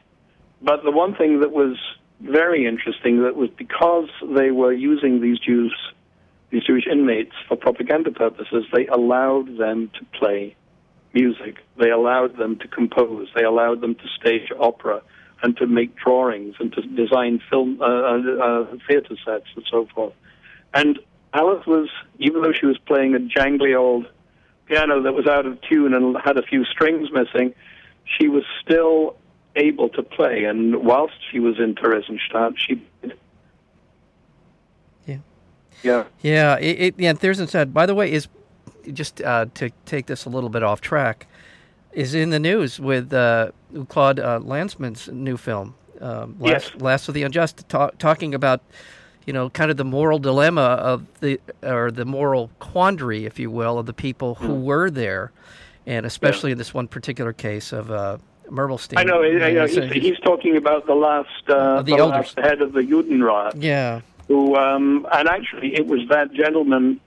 But 0.62 0.82
the 0.82 0.90
one 0.90 1.14
thing 1.14 1.40
that 1.40 1.52
was 1.52 1.76
very 2.20 2.66
interesting 2.66 3.22
that 3.22 3.36
was 3.36 3.50
because 3.50 4.08
they 4.34 4.50
were 4.50 4.72
using 4.72 5.20
these 5.20 5.38
Jews, 5.38 5.76
these 6.50 6.64
Jewish 6.64 6.86
inmates 6.90 7.34
for 7.46 7.56
propaganda 7.56 8.10
purposes, 8.10 8.64
they 8.72 8.86
allowed 8.86 9.58
them 9.58 9.90
to 9.98 10.04
play 10.18 10.56
music. 11.12 11.56
They 11.78 11.90
allowed 11.90 12.36
them 12.36 12.58
to 12.58 12.68
compose. 12.68 13.28
They 13.34 13.44
allowed 13.44 13.80
them 13.80 13.94
to 13.94 14.08
stage 14.20 14.50
opera 14.58 15.02
and 15.42 15.56
to 15.56 15.66
make 15.66 15.96
drawings 15.96 16.56
and 16.58 16.72
to 16.72 16.82
design 16.82 17.40
film 17.48 17.80
uh, 17.80 17.84
uh, 17.84 18.18
uh, 18.42 18.76
theater 18.86 19.16
sets 19.24 19.46
and 19.54 19.64
so 19.70 19.86
forth. 19.94 20.12
And 20.74 20.98
Alice 21.32 21.66
was, 21.66 21.88
even 22.18 22.42
though 22.42 22.52
she 22.52 22.66
was 22.66 22.78
playing 22.78 23.14
a 23.14 23.18
jangly 23.18 23.78
old 23.78 24.06
piano 24.66 25.02
that 25.02 25.12
was 25.12 25.26
out 25.26 25.46
of 25.46 25.60
tune 25.62 25.94
and 25.94 26.16
had 26.24 26.36
a 26.36 26.42
few 26.42 26.64
strings 26.64 27.08
missing, 27.12 27.54
she 28.04 28.28
was 28.28 28.44
still 28.62 29.16
able 29.56 29.88
to 29.90 30.02
play. 30.02 30.44
And 30.44 30.84
whilst 30.84 31.14
she 31.30 31.40
was 31.40 31.58
in 31.58 31.74
Theresienstadt, 31.74 32.56
she 32.56 32.82
yeah, 35.06 35.18
yeah, 35.82 36.04
yeah. 36.22 36.58
It, 36.58 36.80
it, 36.80 36.94
yeah, 36.98 37.12
Theresienstadt. 37.12 37.72
By 37.72 37.86
the 37.86 37.94
way, 37.94 38.12
is 38.12 38.28
just 38.92 39.20
uh, 39.22 39.46
to 39.54 39.70
take 39.86 40.06
this 40.06 40.24
a 40.24 40.28
little 40.28 40.50
bit 40.50 40.62
off 40.62 40.80
track, 40.80 41.26
is 41.92 42.14
in 42.14 42.30
the 42.30 42.38
news 42.38 42.78
with 42.80 43.12
uh, 43.12 43.50
Claude 43.88 44.20
uh, 44.20 44.38
new 44.38 45.36
film, 45.36 45.74
um, 46.00 46.36
Last, 46.38 46.72
Yes. 46.74 46.80
Last 46.80 47.08
of 47.08 47.14
the 47.14 47.22
Unjust, 47.22 47.68
ta- 47.68 47.90
talking 47.98 48.34
about 48.34 48.60
you 49.26 49.32
know 49.32 49.50
kind 49.50 49.70
of 49.70 49.76
the 49.76 49.84
moral 49.84 50.18
dilemma 50.18 50.60
of 50.62 51.06
the 51.20 51.40
or 51.62 51.90
the 51.90 52.04
moral 52.04 52.50
quandary, 52.60 53.26
if 53.26 53.38
you 53.38 53.50
will, 53.50 53.78
of 53.78 53.86
the 53.86 53.92
people 53.92 54.36
who 54.36 54.48
Mm. 54.54 54.62
were 54.62 54.90
there, 54.90 55.32
and 55.86 56.06
especially 56.06 56.52
in 56.52 56.58
this 56.58 56.72
one 56.72 56.88
particular 56.88 57.32
case 57.32 57.72
of 57.72 57.90
uh, 57.90 58.18
Murmelstein. 58.50 58.98
I 58.98 59.04
know. 59.04 59.22
I 59.22 59.52
know. 59.52 59.66
He's, 59.66 59.92
he's 59.92 60.18
talking 60.20 60.56
about 60.56 60.86
the 60.86 60.94
last, 60.94 61.28
uh, 61.48 61.82
the 61.82 61.96
the 61.96 62.06
last 62.06 62.38
head 62.38 62.62
of 62.62 62.72
the 62.72 62.80
Judenrat. 62.80 63.52
yeah, 63.56 64.00
who 64.28 64.56
um, 64.56 65.06
and 65.12 65.28
actually 65.28 65.74
it 65.74 65.86
was 65.86 66.00
that 66.08 66.32
gentleman 66.32 67.00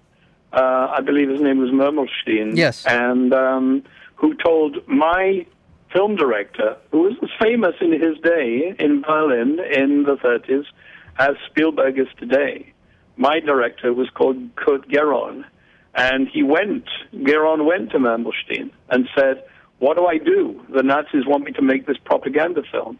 uh, 0.53 0.93
I 0.97 1.01
believe 1.01 1.29
his 1.29 1.41
name 1.41 1.59
was 1.59 1.69
Murmelstein. 1.69 2.57
Yes. 2.57 2.85
and 2.85 3.33
um, 3.33 3.83
who 4.15 4.35
told 4.35 4.87
my 4.87 5.45
film 5.93 6.15
director 6.15 6.77
who 6.91 7.01
was 7.01 7.29
famous 7.41 7.75
in 7.81 7.91
his 7.91 8.17
day 8.19 8.75
in 8.79 9.01
Berlin 9.01 9.59
in 9.59 10.03
the 10.03 10.15
30s 10.15 10.65
as 11.19 11.35
Spielberg 11.49 11.99
is 11.99 12.07
today. 12.17 12.71
My 13.17 13.39
director 13.39 13.93
was 13.93 14.09
called 14.09 14.55
Kurt 14.55 14.87
Gerron. 14.87 15.43
And 15.93 16.29
he 16.29 16.43
went 16.43 16.85
Gerron 17.13 17.65
went 17.65 17.91
to 17.91 17.97
Murmelstein 17.97 18.71
and 18.89 19.09
said 19.15 19.43
what 19.79 19.97
do 19.97 20.05
I 20.05 20.19
do? 20.19 20.61
The 20.73 20.83
Nazis 20.83 21.25
want 21.25 21.43
me 21.43 21.51
to 21.53 21.61
make 21.61 21.87
this 21.87 21.97
propaganda 21.97 22.61
film. 22.71 22.99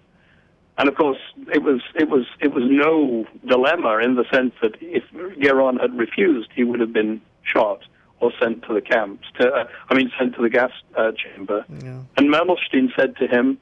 And 0.77 0.89
of 0.89 0.96
course, 0.96 1.20
it 1.53 1.62
was 1.62 1.81
it 1.96 2.10
was 2.10 2.25
it 2.39 2.53
was 2.53 2.63
no 2.67 3.25
dilemma 3.48 4.00
in 4.00 4.15
the 4.15 4.25
sense 4.34 4.53
that 4.62 4.75
if 4.81 5.03
Gerron 5.39 5.79
had 5.79 5.96
refused, 5.98 6.50
he 6.55 6.63
would 6.63 6.79
have 6.79 6.91
been 6.91 7.22
shot 7.43 7.81
or 8.19 8.31
sent 8.39 8.63
to 8.63 8.74
the 8.74 8.81
camps. 8.81 9.27
To, 9.39 9.48
uh, 9.51 9.67
I 9.89 9.93
mean, 9.95 10.12
sent 10.17 10.36
to 10.36 10.41
the 10.41 10.50
gas 10.50 10.71
uh, 10.95 11.12
chamber. 11.13 11.65
yeah. 11.83 12.00
And 12.17 12.29
Murmelstein 12.29 12.95
said 12.95 13.15
to 13.17 13.27
him, 13.27 13.57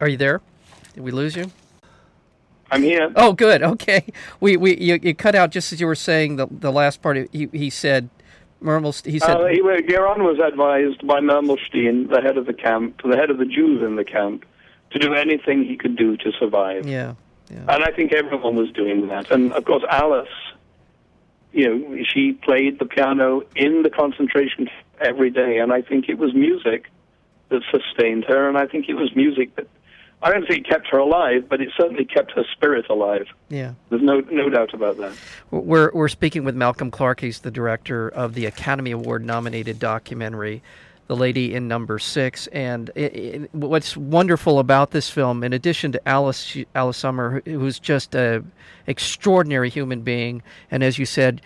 Are 0.00 0.08
you 0.08 0.16
there? 0.16 0.40
Did 0.94 1.02
we 1.04 1.10
lose 1.10 1.36
you? 1.36 1.50
"I'm 2.72 2.82
here." 2.82 3.10
Oh, 3.16 3.32
good. 3.32 3.62
Okay, 3.62 4.04
we 4.40 4.56
we 4.56 4.76
you, 4.76 4.98
you 5.02 5.14
cut 5.14 5.34
out 5.34 5.50
just 5.50 5.72
as 5.72 5.80
you 5.80 5.86
were 5.86 5.94
saying 5.94 6.36
the 6.36 6.46
the 6.50 6.72
last 6.72 7.02
part. 7.02 7.16
He 7.32 7.48
he 7.52 7.70
said, 7.70 8.08
Mermelst. 8.62 9.06
He 9.06 9.18
said, 9.18 9.36
Uh, 9.36 9.46
he, 9.46 9.60
Gerron 9.60 10.18
was 10.22 10.38
advised 10.38 11.06
by 11.06 11.20
Murmelstein, 11.20 12.08
the 12.10 12.20
head 12.20 12.36
of 12.36 12.46
the 12.46 12.52
camp, 12.52 13.00
the 13.04 13.16
head 13.16 13.30
of 13.30 13.38
the 13.38 13.44
Jews 13.46 13.82
in 13.82 13.96
the 13.96 14.04
camp, 14.04 14.44
to 14.90 14.98
do 14.98 15.14
anything 15.14 15.64
he 15.64 15.76
could 15.76 15.96
do 15.96 16.16
to 16.18 16.32
survive. 16.38 16.86
yeah, 16.86 17.14
yeah, 17.50 17.58
And 17.68 17.84
I 17.84 17.90
think 17.92 18.12
everyone 18.12 18.54
was 18.56 18.70
doing 18.72 19.08
that. 19.08 19.30
And 19.30 19.52
of 19.52 19.64
course, 19.64 19.82
Alice, 19.90 20.28
you 21.52 21.68
know, 21.68 22.02
she 22.04 22.32
played 22.32 22.78
the 22.78 22.84
piano 22.84 23.42
in 23.56 23.82
the 23.82 23.90
concentration 23.90 24.68
every 25.00 25.30
day. 25.30 25.58
And 25.58 25.72
I 25.72 25.82
think 25.82 26.08
it 26.08 26.18
was 26.18 26.34
music 26.34 26.86
that 27.48 27.62
sustained 27.70 28.24
her. 28.28 28.48
And 28.48 28.56
I 28.56 28.66
think 28.66 28.88
it 28.88 28.94
was 28.94 29.14
music 29.16 29.54
that, 29.56 29.66
I 30.22 30.30
don't 30.30 30.46
think 30.46 30.66
it 30.66 30.68
kept 30.68 30.86
her 30.88 30.98
alive, 30.98 31.48
but 31.48 31.60
it 31.62 31.70
certainly 31.78 32.04
kept 32.04 32.32
her 32.32 32.44
spirit 32.52 32.86
alive. 32.90 33.26
yeah. 33.48 33.72
There's 33.88 34.02
no, 34.02 34.20
no 34.20 34.50
doubt 34.50 34.74
about 34.74 34.98
that. 34.98 35.14
We're 35.50 35.90
we're 35.94 36.08
speaking 36.08 36.44
with 36.44 36.54
Malcolm 36.54 36.90
Clark. 36.90 37.20
He's 37.20 37.40
the 37.40 37.50
director 37.50 38.08
of 38.08 38.34
the 38.34 38.44
Academy 38.44 38.90
Award 38.90 39.24
nominated 39.24 39.78
documentary, 39.78 40.62
"The 41.10 41.16
Lady 41.16 41.54
in 41.56 41.66
Number 41.66 41.98
Six. 41.98 42.46
And 42.52 42.88
it, 42.94 43.16
it, 43.16 43.50
what's 43.52 43.96
wonderful 43.96 44.60
about 44.60 44.92
this 44.92 45.10
film, 45.10 45.42
in 45.42 45.52
addition 45.52 45.90
to 45.90 46.08
Alice 46.08 46.56
Alice 46.76 46.98
Sommer, 46.98 47.42
who's 47.44 47.80
just 47.80 48.14
a 48.14 48.44
extraordinary 48.86 49.70
human 49.70 50.02
being, 50.02 50.40
and 50.70 50.84
as 50.84 51.00
you 51.00 51.06
said, 51.06 51.42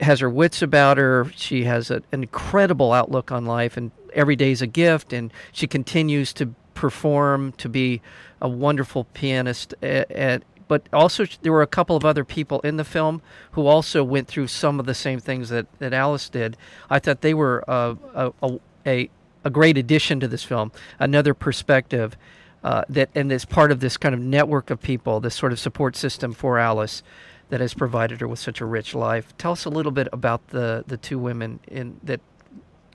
has 0.00 0.20
her 0.20 0.30
wits 0.30 0.62
about 0.62 0.98
her. 0.98 1.26
She 1.34 1.64
has 1.64 1.90
a, 1.90 1.96
an 2.12 2.22
incredible 2.22 2.92
outlook 2.92 3.32
on 3.32 3.44
life, 3.44 3.76
and 3.76 3.90
every 4.14 4.36
day 4.36 4.52
is 4.52 4.62
a 4.62 4.68
gift. 4.68 5.12
And 5.12 5.32
she 5.50 5.66
continues 5.66 6.32
to 6.34 6.54
perform, 6.74 7.52
to 7.54 7.68
be 7.68 8.00
a 8.40 8.48
wonderful 8.48 9.02
pianist. 9.14 9.74
At, 9.82 10.12
at, 10.12 10.42
but 10.68 10.88
also, 10.92 11.26
there 11.42 11.50
were 11.50 11.62
a 11.62 11.66
couple 11.66 11.96
of 11.96 12.04
other 12.04 12.24
people 12.24 12.60
in 12.60 12.76
the 12.76 12.84
film 12.84 13.20
who 13.52 13.66
also 13.66 14.04
went 14.04 14.28
through 14.28 14.46
some 14.46 14.78
of 14.78 14.86
the 14.86 14.94
same 14.94 15.18
things 15.18 15.48
that, 15.48 15.66
that 15.80 15.92
Alice 15.92 16.28
did. 16.28 16.56
I 16.88 17.00
thought 17.00 17.20
they 17.22 17.34
were 17.34 17.68
uh, 17.68 17.96
a, 18.14 18.32
a, 18.42 18.58
a, 18.86 19.10
a 19.44 19.50
great 19.50 19.76
addition 19.76 20.20
to 20.20 20.28
this 20.28 20.44
film, 20.44 20.72
another 20.98 21.34
perspective. 21.34 22.16
Uh, 22.64 22.82
that 22.88 23.08
and 23.14 23.30
as 23.30 23.44
part 23.44 23.70
of 23.70 23.78
this 23.78 23.96
kind 23.96 24.14
of 24.14 24.20
network 24.20 24.70
of 24.70 24.80
people, 24.82 25.20
this 25.20 25.36
sort 25.36 25.52
of 25.52 25.58
support 25.60 25.94
system 25.94 26.32
for 26.32 26.58
Alice, 26.58 27.02
that 27.48 27.60
has 27.60 27.74
provided 27.74 28.20
her 28.20 28.26
with 28.26 28.40
such 28.40 28.60
a 28.60 28.64
rich 28.64 28.94
life. 28.94 29.36
Tell 29.38 29.52
us 29.52 29.64
a 29.64 29.70
little 29.70 29.92
bit 29.92 30.08
about 30.12 30.48
the 30.48 30.82
the 30.86 30.96
two 30.96 31.18
women 31.18 31.60
in 31.68 32.00
that 32.02 32.20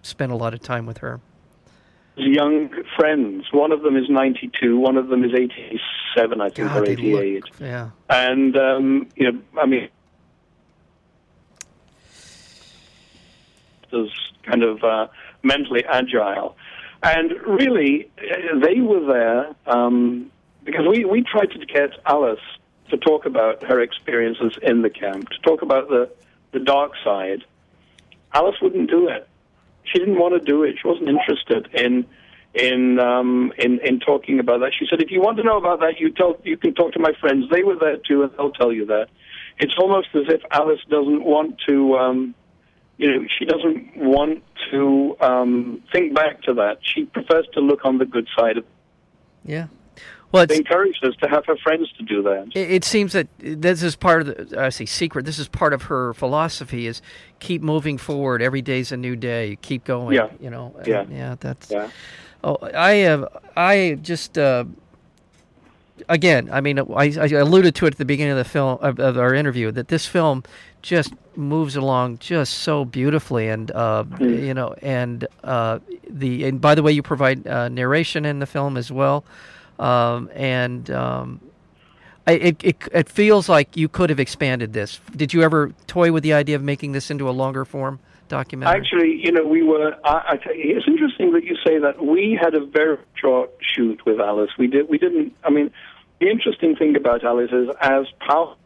spent 0.02 0.32
a 0.32 0.36
lot 0.36 0.54
of 0.54 0.62
time 0.62 0.86
with 0.86 0.98
her. 0.98 1.22
Young 2.18 2.70
friends. 2.98 3.46
One 3.52 3.72
of 3.72 3.84
them 3.84 3.96
is 3.96 4.10
92, 4.10 4.78
one 4.78 4.98
of 4.98 5.08
them 5.08 5.24
is 5.24 5.34
87, 5.34 6.42
I 6.42 6.50
think, 6.50 6.70
or 6.76 6.86
they 6.86 6.92
88. 6.92 7.44
look, 7.44 7.60
yeah, 7.60 7.90
And, 8.10 8.56
um, 8.58 9.08
you 9.16 9.32
know, 9.32 9.42
I 9.58 9.66
mean, 9.66 9.90
as 13.94 14.08
kind 14.44 14.64
of 14.64 14.84
uh, 14.84 15.08
mentally 15.44 15.84
agile. 15.86 16.56
And 17.04 17.32
really, 17.48 18.12
they 18.62 18.80
were 18.80 19.06
there 19.06 19.56
um, 19.66 20.32
because 20.64 20.86
we, 20.88 21.06
we 21.06 21.24
tried 21.24 21.52
to 21.52 21.66
get 21.66 21.92
Alice 22.06 22.40
to 22.90 22.98
talk 22.98 23.26
about 23.26 23.64
her 23.64 23.82
experiences 23.82 24.58
in 24.62 24.82
the 24.82 24.90
camp, 24.90 25.30
to 25.30 25.40
talk 25.40 25.62
about 25.62 25.90
the, 25.90 26.12
the 26.52 26.60
dark 26.60 26.92
side. 27.04 27.44
Alice 28.34 28.56
wouldn't 28.62 28.90
do 28.90 29.08
it. 29.08 29.28
She 29.84 29.98
didn't 30.00 30.20
want 30.20 30.40
to 30.40 30.40
do 30.40 30.64
it. 30.64 30.76
She 30.82 30.88
wasn't 30.88 31.10
interested 31.10 31.70
in 31.74 32.06
in 32.54 33.00
um, 33.00 33.54
in 33.58 33.80
in 33.80 34.00
talking 34.00 34.40
about 34.40 34.60
that. 34.60 34.74
She 34.78 34.86
said, 34.90 35.02
"If 35.02 35.10
you 35.10 35.22
want 35.22 35.38
to 35.38 35.44
know 35.44 35.58
about 35.58 35.80
that, 35.80 36.00
you 36.00 36.12
tell 36.12 36.38
you 36.44 36.58
can 36.58 36.74
talk 36.74 36.94
to 36.94 37.00
my 37.00 37.14
friends. 37.20 37.50
They 37.50 37.64
were 37.64 37.76
there 37.76 37.98
too, 37.98 38.24
and 38.24 38.32
they'll 38.38 38.52
tell 38.52 38.72
you 38.72 38.86
that." 38.88 39.08
It's 39.58 39.76
almost 39.78 40.10
as 40.14 40.24
if 40.28 40.42
Alice 40.52 40.82
doesn't 40.90 41.24
want 41.24 41.60
to. 41.68 41.98
Um, 41.98 42.36
you 43.02 43.12
know, 43.12 43.28
she 43.40 43.46
doesn't 43.46 43.98
want 43.98 44.44
to 44.70 45.18
um, 45.22 45.82
think 45.92 46.14
back 46.14 46.44
to 46.44 46.54
that. 46.54 46.78
She 46.84 47.06
prefers 47.06 47.48
to 47.54 47.60
look 47.60 47.84
on 47.84 47.98
the 47.98 48.06
good 48.06 48.28
side. 48.38 48.58
of 48.58 48.66
yeah. 49.44 49.68
Well, 50.32 50.44
it's, 50.44 50.56
encouraged 50.56 51.04
us 51.04 51.16
to 51.22 51.28
have 51.28 51.46
her 51.48 51.58
friends 51.58 51.92
to 51.98 52.04
do 52.04 52.22
that. 52.22 52.52
it, 52.54 52.72
it 52.72 52.84
seems 52.86 53.14
that 53.14 53.28
this 53.40 53.82
is 53.82 53.96
part 53.96 54.22
of 54.22 54.50
the 54.50 54.62
I 54.62 54.70
say 54.70 54.86
secret. 54.86 55.26
This 55.26 55.40
is 55.40 55.48
part 55.48 55.74
of 55.74 55.84
her 55.84 56.14
philosophy: 56.14 56.86
is 56.86 57.02
keep 57.40 57.64
moving 57.64 57.98
forward. 57.98 58.44
Every 58.44 58.62
day's 58.62 58.92
a 58.92 58.98
new 58.98 59.16
day. 59.16 59.58
Keep 59.64 59.84
going. 59.84 60.16
Yeah. 60.16 60.30
You 60.40 60.52
know. 60.52 60.80
Yeah. 60.86 61.06
Yeah. 61.10 61.36
That's. 61.40 61.72
Yeah. 61.72 61.90
Oh, 62.44 62.60
I 62.62 62.92
have. 62.98 63.26
I 63.58 63.98
just. 64.00 64.38
Uh, 64.38 64.66
again, 66.10 66.50
I 66.52 66.62
mean, 66.62 66.80
I, 66.80 67.14
I 67.20 67.28
alluded 67.28 67.76
to 67.76 67.86
it 67.86 67.94
at 67.94 67.98
the 67.98 68.06
beginning 68.06 68.32
of 68.32 68.38
the 68.38 68.50
film 68.50 68.78
of, 68.82 69.00
of 69.00 69.18
our 69.18 69.34
interview 69.34 69.72
that 69.72 69.88
this 69.88 70.06
film 70.06 70.44
just 70.82 71.14
moves 71.36 71.76
along 71.76 72.18
just 72.20 72.54
so 72.60 72.86
beautifully, 72.86 73.48
and 73.48 73.72
uh, 73.72 74.04
Mm. 74.04 74.46
you 74.46 74.54
know, 74.54 74.74
and 74.82 75.28
uh, 75.44 75.80
the 76.10 76.46
and 76.46 76.60
by 76.60 76.76
the 76.76 76.84
way, 76.84 76.92
you 76.92 77.02
provide 77.04 77.46
uh, 77.48 77.70
narration 77.70 78.26
in 78.26 78.40
the 78.40 78.46
film 78.48 78.78
as 78.78 78.92
well, 78.92 79.24
um, 79.80 80.30
and. 80.34 80.90
Um, 80.92 81.42
I, 82.28 82.34
it, 82.34 82.64
it 82.64 82.78
it 82.92 83.10
feels 83.10 83.50
like 83.50 83.76
you 83.76 83.90
could 83.90 84.12
have 84.12 84.20
expanded 84.20 84.74
this. 84.74 85.00
Did 85.16 85.34
you 85.34 85.42
ever 85.42 85.74
toy 85.88 86.12
with 86.12 86.22
the 86.22 86.34
idea 86.34 86.56
of 86.56 86.62
making 86.62 86.92
this 86.92 87.10
into 87.10 87.28
a 87.28 87.32
longer 87.32 87.66
form 87.66 88.00
documentary? 88.28 88.80
Actually, 88.80 89.20
you 89.26 89.32
know, 89.32 89.44
we 89.44 89.64
were. 89.64 89.96
I, 90.06 90.38
I 90.46 90.52
you, 90.54 90.78
it's 90.78 90.88
interesting 90.88 91.34
that 91.34 91.44
you 91.44 91.56
say 91.66 91.80
that. 91.80 92.06
We 92.06 92.38
had 92.40 92.54
a 92.54 92.64
very 92.64 93.00
short 93.16 93.50
shoot 93.60 94.06
with 94.06 94.20
Alice. 94.20 94.52
We 94.60 94.68
did. 94.68 94.88
We 94.88 95.00
didn't. 95.00 95.36
I 95.44 95.50
mean, 95.50 95.72
the 96.22 96.30
interesting 96.30 96.76
thing 96.76 96.96
about 96.96 97.24
Alice 97.26 97.52
is 97.52 97.70
as 97.82 98.06
powerful. 98.26 98.58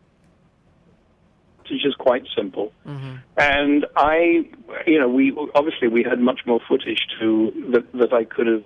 It's 1.67 1.81
just 1.81 1.97
quite 1.97 2.23
simple, 2.37 2.71
Mhm. 2.85 3.21
and 3.37 3.85
I, 3.95 4.45
you 4.85 4.99
know, 4.99 5.09
we 5.09 5.35
obviously 5.55 5.87
we 5.87 6.03
had 6.03 6.19
much 6.19 6.41
more 6.45 6.59
footage 6.67 6.99
to 7.19 7.51
that 7.69 7.91
that 7.93 8.13
I 8.13 8.23
could 8.23 8.45
have. 8.45 8.63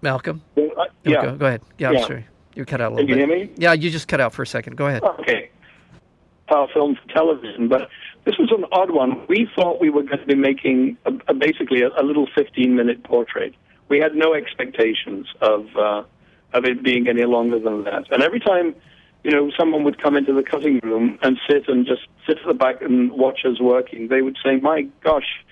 Malcolm, 0.00 0.40
Well, 0.54 0.70
I- 0.78 0.86
yeah. 1.04 1.22
go, 1.22 1.36
go 1.36 1.46
ahead. 1.46 1.60
Yeah, 1.78 1.90
I'm 1.90 1.98
sorry, 2.04 2.24
you 2.54 2.64
cut 2.64 2.80
out 2.80 2.92
a 2.92 2.96
Can 2.96 3.06
little 3.06 3.20
you 3.20 3.26
bit. 3.26 3.36
hear 3.38 3.46
me? 3.48 3.52
Yeah, 3.58 3.72
you 3.74 3.90
just 3.90 4.08
cut 4.08 4.20
out 4.20 4.32
for 4.32 4.42
a 4.42 4.46
second. 4.46 4.76
Go 4.76 4.86
ahead. 4.86 5.02
Okay. 5.02 5.50
Power 6.48 6.68
film 6.72 6.94
for 6.96 7.12
television, 7.12 7.68
but 7.68 7.88
this 8.24 8.38
was 8.38 8.50
an 8.56 8.64
odd 8.72 8.90
one. 8.90 9.26
We 9.28 9.46
thought 9.56 9.78
we 9.80 9.90
were 9.90 10.04
going 10.04 10.20
to 10.20 10.26
be 10.26 10.36
making 10.36 10.96
a, 11.04 11.12
a, 11.28 11.34
basically 11.34 11.82
a, 11.82 11.88
a, 12.00 12.04
little 12.04 12.28
15-minute 12.28 13.02
portrait. 13.02 13.54
We 13.88 13.98
had 13.98 14.14
no 14.14 14.34
expectations 14.34 15.26
of 15.40 15.66
uh, 15.76 16.04
of 16.52 16.64
it 16.64 16.82
being 16.82 17.08
any 17.08 17.24
longer 17.24 17.58
than 17.58 17.84
that. 17.84 18.10
And 18.10 18.22
every 18.22 18.40
time, 18.40 18.74
you 19.24 19.30
know, 19.30 19.50
someone 19.58 19.84
would 19.84 20.00
come 20.00 20.16
into 20.16 20.32
the 20.32 20.42
cutting 20.42 20.80
room 20.82 21.18
and 21.22 21.38
sit 21.48 21.68
and 21.68 21.86
just 21.86 22.02
sit 22.26 22.38
at 22.38 22.46
the 22.46 22.54
back 22.54 22.82
and 22.82 23.12
watch 23.12 23.40
us 23.44 23.60
working, 23.60 24.08
they 24.08 24.22
would 24.22 24.36
say, 24.44 24.56
"My 24.56 24.82
gosh." 25.02 25.44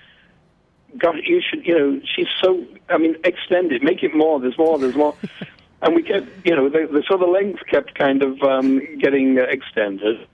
God, 0.97 1.15
you 1.25 1.41
should, 1.41 1.67
you 1.67 1.77
know, 1.77 1.99
she's 2.15 2.29
so, 2.41 2.63
I 2.87 2.97
mean, 2.97 3.17
extend 3.25 3.73
it, 3.73 3.83
make 3.83 4.01
it 4.01 4.15
more, 4.15 4.39
there's 4.39 4.57
more, 4.57 4.79
there's 4.79 4.95
more. 4.95 5.13
and 5.81 5.93
we 5.93 6.01
kept, 6.01 6.29
you 6.45 6.55
know, 6.55 6.69
the, 6.69 6.87
the, 6.89 7.03
so 7.05 7.17
the 7.17 7.25
length 7.25 7.59
kept 7.69 7.95
kind 7.95 8.23
of 8.23 8.41
um, 8.43 8.79
getting 8.97 9.37
uh, 9.37 9.41
extended 9.41 10.25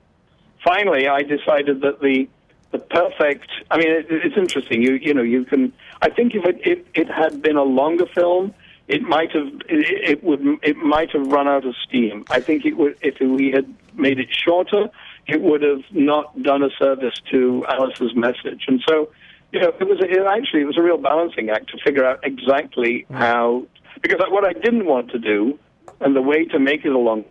finally, 0.64 1.08
I 1.08 1.24
decided 1.24 1.82
that 1.82 2.02
the 2.02 2.28
the 2.72 2.80
perfect. 2.80 3.50
I 3.70 3.78
mean, 3.78 3.90
it, 3.90 4.08
it's 4.10 4.38
interesting. 4.38 4.82
You 4.82 4.94
you 4.94 5.14
know 5.14 5.24
you 5.24 5.46
can. 5.46 5.74
I 6.02 6.10
think 6.10 6.34
if 6.36 6.46
it, 6.46 6.60
it 6.66 6.88
it 6.94 7.08
had 7.10 7.42
been 7.42 7.58
a 7.58 7.64
longer 7.64 8.06
film, 8.06 8.54
it 8.88 9.02
might 9.02 9.32
have 9.32 9.48
it, 9.70 10.10
it 10.10 10.24
would 10.24 10.42
it 10.64 10.78
might 10.78 11.12
have 11.12 11.28
run 11.28 11.48
out 11.48 11.66
of 11.66 11.76
steam. 11.88 12.26
I 12.30 12.40
think 12.40 12.66
it 12.66 12.78
would 12.78 12.98
if 13.02 13.20
we 13.20 13.52
had 13.52 13.74
made 13.94 14.20
it 14.20 14.30
shorter, 14.32 14.90
it 15.28 15.42
would 15.42 15.62
have 15.62 15.84
not 15.92 16.42
done 16.42 16.64
a 16.64 16.70
service 16.80 17.16
to 17.32 17.66
Alice's 17.68 18.16
message. 18.16 18.66
And 18.68 18.82
so, 18.88 19.10
you 19.52 19.60
know, 19.60 19.74
it 19.80 19.88
was 19.88 20.00
it 20.02 20.26
actually 20.26 20.62
it 20.62 20.66
was 20.66 20.78
a 20.78 20.82
real 20.82 20.98
balancing 20.98 21.50
act 21.50 21.70
to 21.72 21.78
figure 21.84 22.06
out 22.06 22.20
exactly 22.24 23.06
how 23.12 23.66
because 24.02 24.20
what 24.30 24.46
I 24.46 24.54
didn't 24.54 24.86
want 24.86 25.12
to 25.12 25.20
do, 25.20 25.60
and 26.00 26.16
the 26.16 26.22
way 26.22 26.46
to 26.46 26.60
make 26.60 26.86
it 26.86 26.92
a 26.92 26.98
long, 26.98 27.26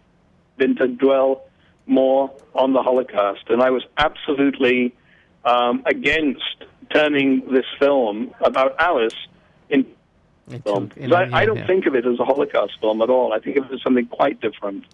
been 0.56 0.76
to 0.76 0.86
dwell 0.86 1.44
more 1.86 2.30
on 2.54 2.72
the 2.72 2.82
Holocaust. 2.82 3.44
And 3.48 3.62
I 3.62 3.70
was 3.70 3.84
absolutely 3.96 4.94
um, 5.44 5.82
against 5.86 6.64
turning 6.92 7.42
this 7.52 7.66
film 7.78 8.34
about 8.40 8.74
Alice 8.78 9.14
in 9.68 9.86
film. 10.64 10.90
In, 10.96 11.12
I, 11.12 11.30
I, 11.32 11.44
don't 11.44 11.58
yeah. 11.58 11.66
think 11.66 11.86
of 11.86 11.94
it 11.94 12.06
as 12.06 12.18
a 12.18 12.24
Holocaust 12.24 12.72
film 12.80 13.02
at 13.02 13.10
all. 13.10 13.32
I 13.32 13.38
think 13.38 13.56
of 13.56 13.66
it 13.66 13.72
as 13.72 13.82
something 13.82 14.06
quite 14.06 14.40
different. 14.40 14.84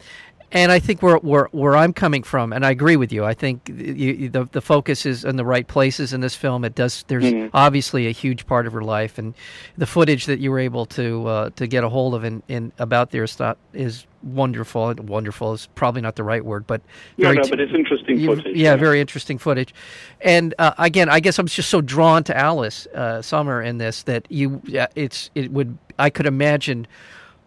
And 0.53 0.71
I 0.71 0.79
think 0.79 1.03
where, 1.03 1.17
where 1.17 1.49
where 1.50 1.76
I'm 1.76 1.93
coming 1.93 2.23
from, 2.23 2.53
and 2.53 2.65
I 2.65 2.71
agree 2.71 2.95
with 2.95 3.12
you. 3.12 3.25
I 3.25 3.35
think 3.35 3.69
you, 3.69 4.29
the 4.29 4.45
the 4.45 4.61
focus 4.61 5.05
is 5.05 5.25
in 5.25 5.35
the 5.35 5.45
right 5.45 5.67
places 5.67 6.12
in 6.12 6.21
this 6.21 6.37
film. 6.37 6.65
It 6.65 6.76
does. 6.76 7.05
There's 7.09 7.25
mm-hmm. 7.25 7.49
obviously 7.53 8.07
a 8.07 8.12
huge 8.12 8.47
part 8.47 8.69
of 8.69 8.73
her 8.73 8.83
life, 8.83 9.19
and 9.19 9.35
the 9.76 9.87
footage 9.87 10.26
that 10.26 10.38
you 10.38 10.53
were 10.53 10.61
able 10.61 10.87
to 10.87 11.26
uh, 11.26 11.50
to 11.57 11.67
get 11.67 11.83
a 11.83 11.88
hold 11.88 12.15
of 12.15 12.25
in, 12.25 12.45
in 12.47 12.73
about 12.79 13.11
there 13.11 13.25
is 13.25 13.37
not 13.41 13.59
is 13.73 14.07
wonderful. 14.26 14.95
Wonderful 14.95 15.52
is 15.54 15.68
probably 15.75 16.00
not 16.00 16.16
the 16.16 16.25
right 16.25 16.45
word, 16.45 16.66
but 16.66 16.83
no, 17.16 17.33
no, 17.33 17.42
but 17.49 17.61
it's 17.61 17.73
interesting 17.73 18.26
footage. 18.26 18.47
Yeah, 18.47 18.73
yeah. 18.73 18.76
very 18.76 19.00
interesting 19.00 19.38
footage. 19.38 19.75
And 20.21 20.54
uh, 20.59 20.75
again, 20.78 21.09
I 21.09 21.21
guess 21.21 21.38
I'm 21.38 21.47
just 21.47 21.71
so 21.71 21.80
drawn 21.80 22.25
to 22.25 22.37
Alice 22.37 22.87
uh, 22.95 23.23
Sommer 23.23 23.62
in 23.62 23.78
this 23.78 24.02
that 24.04 24.26
you, 24.30 24.61
it's 24.95 25.30
it 25.35 25.52
would 25.52 25.78
I 25.99 26.11
could 26.11 26.26
imagine 26.26 26.87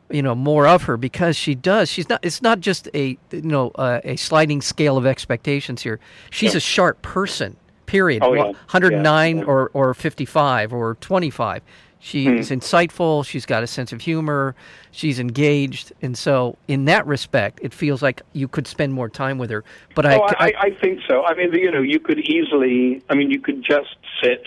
you 0.10 0.22
know 0.22 0.36
more 0.36 0.68
of 0.68 0.84
her 0.84 0.98
because 0.98 1.38
she 1.38 1.54
does 1.54 1.88
she's 1.90 2.10
not 2.10 2.20
it's 2.24 2.42
not 2.42 2.60
just 2.60 2.90
a 2.96 3.18
you 3.32 3.42
know 3.42 3.70
uh, 3.76 4.02
a 4.04 4.16
sliding 4.16 4.60
scale 4.62 4.98
of 4.98 5.06
expectations 5.06 5.84
here 5.84 6.00
she's 6.32 6.54
yeah. 6.54 6.58
a 6.58 6.62
sharp 6.62 7.00
person 7.04 7.56
period 7.86 8.24
oh, 8.24 8.34
yeah. 8.34 8.44
109 8.44 9.38
yeah. 9.38 9.44
or 9.44 9.70
or 9.74 9.94
55 9.94 10.74
or 10.74 10.96
25 10.96 11.62
she's 12.00 12.50
mm. 12.50 12.58
insightful 12.58 13.26
she's 13.26 13.46
got 13.46 13.62
a 13.62 13.68
sense 13.68 13.92
of 13.92 14.02
humor 14.02 14.56
she's 14.92 15.20
engaged 15.20 15.92
and 16.02 16.18
so 16.18 16.58
in 16.68 16.86
that 16.86 17.06
respect 17.06 17.60
it 17.62 17.74
feels 17.74 18.02
like 18.02 18.22
you 18.34 18.48
could 18.48 18.66
spend 18.66 18.94
more 18.94 19.10
time 19.10 19.38
with 19.38 19.50
her 19.50 19.64
but 19.96 20.06
oh, 20.06 20.22
I, 20.40 20.46
I, 20.46 20.54
I 20.62 20.70
think 20.82 21.02
so 21.08 21.26
i 21.26 21.34
mean 21.36 21.54
you 21.54 21.72
know 21.72 21.82
you 21.82 22.00
could 22.00 22.20
easily 22.20 23.04
i 23.10 23.16
mean 23.16 23.30
you 23.30 23.42
could 23.42 23.64
just 23.64 23.96
sit 24.24 24.44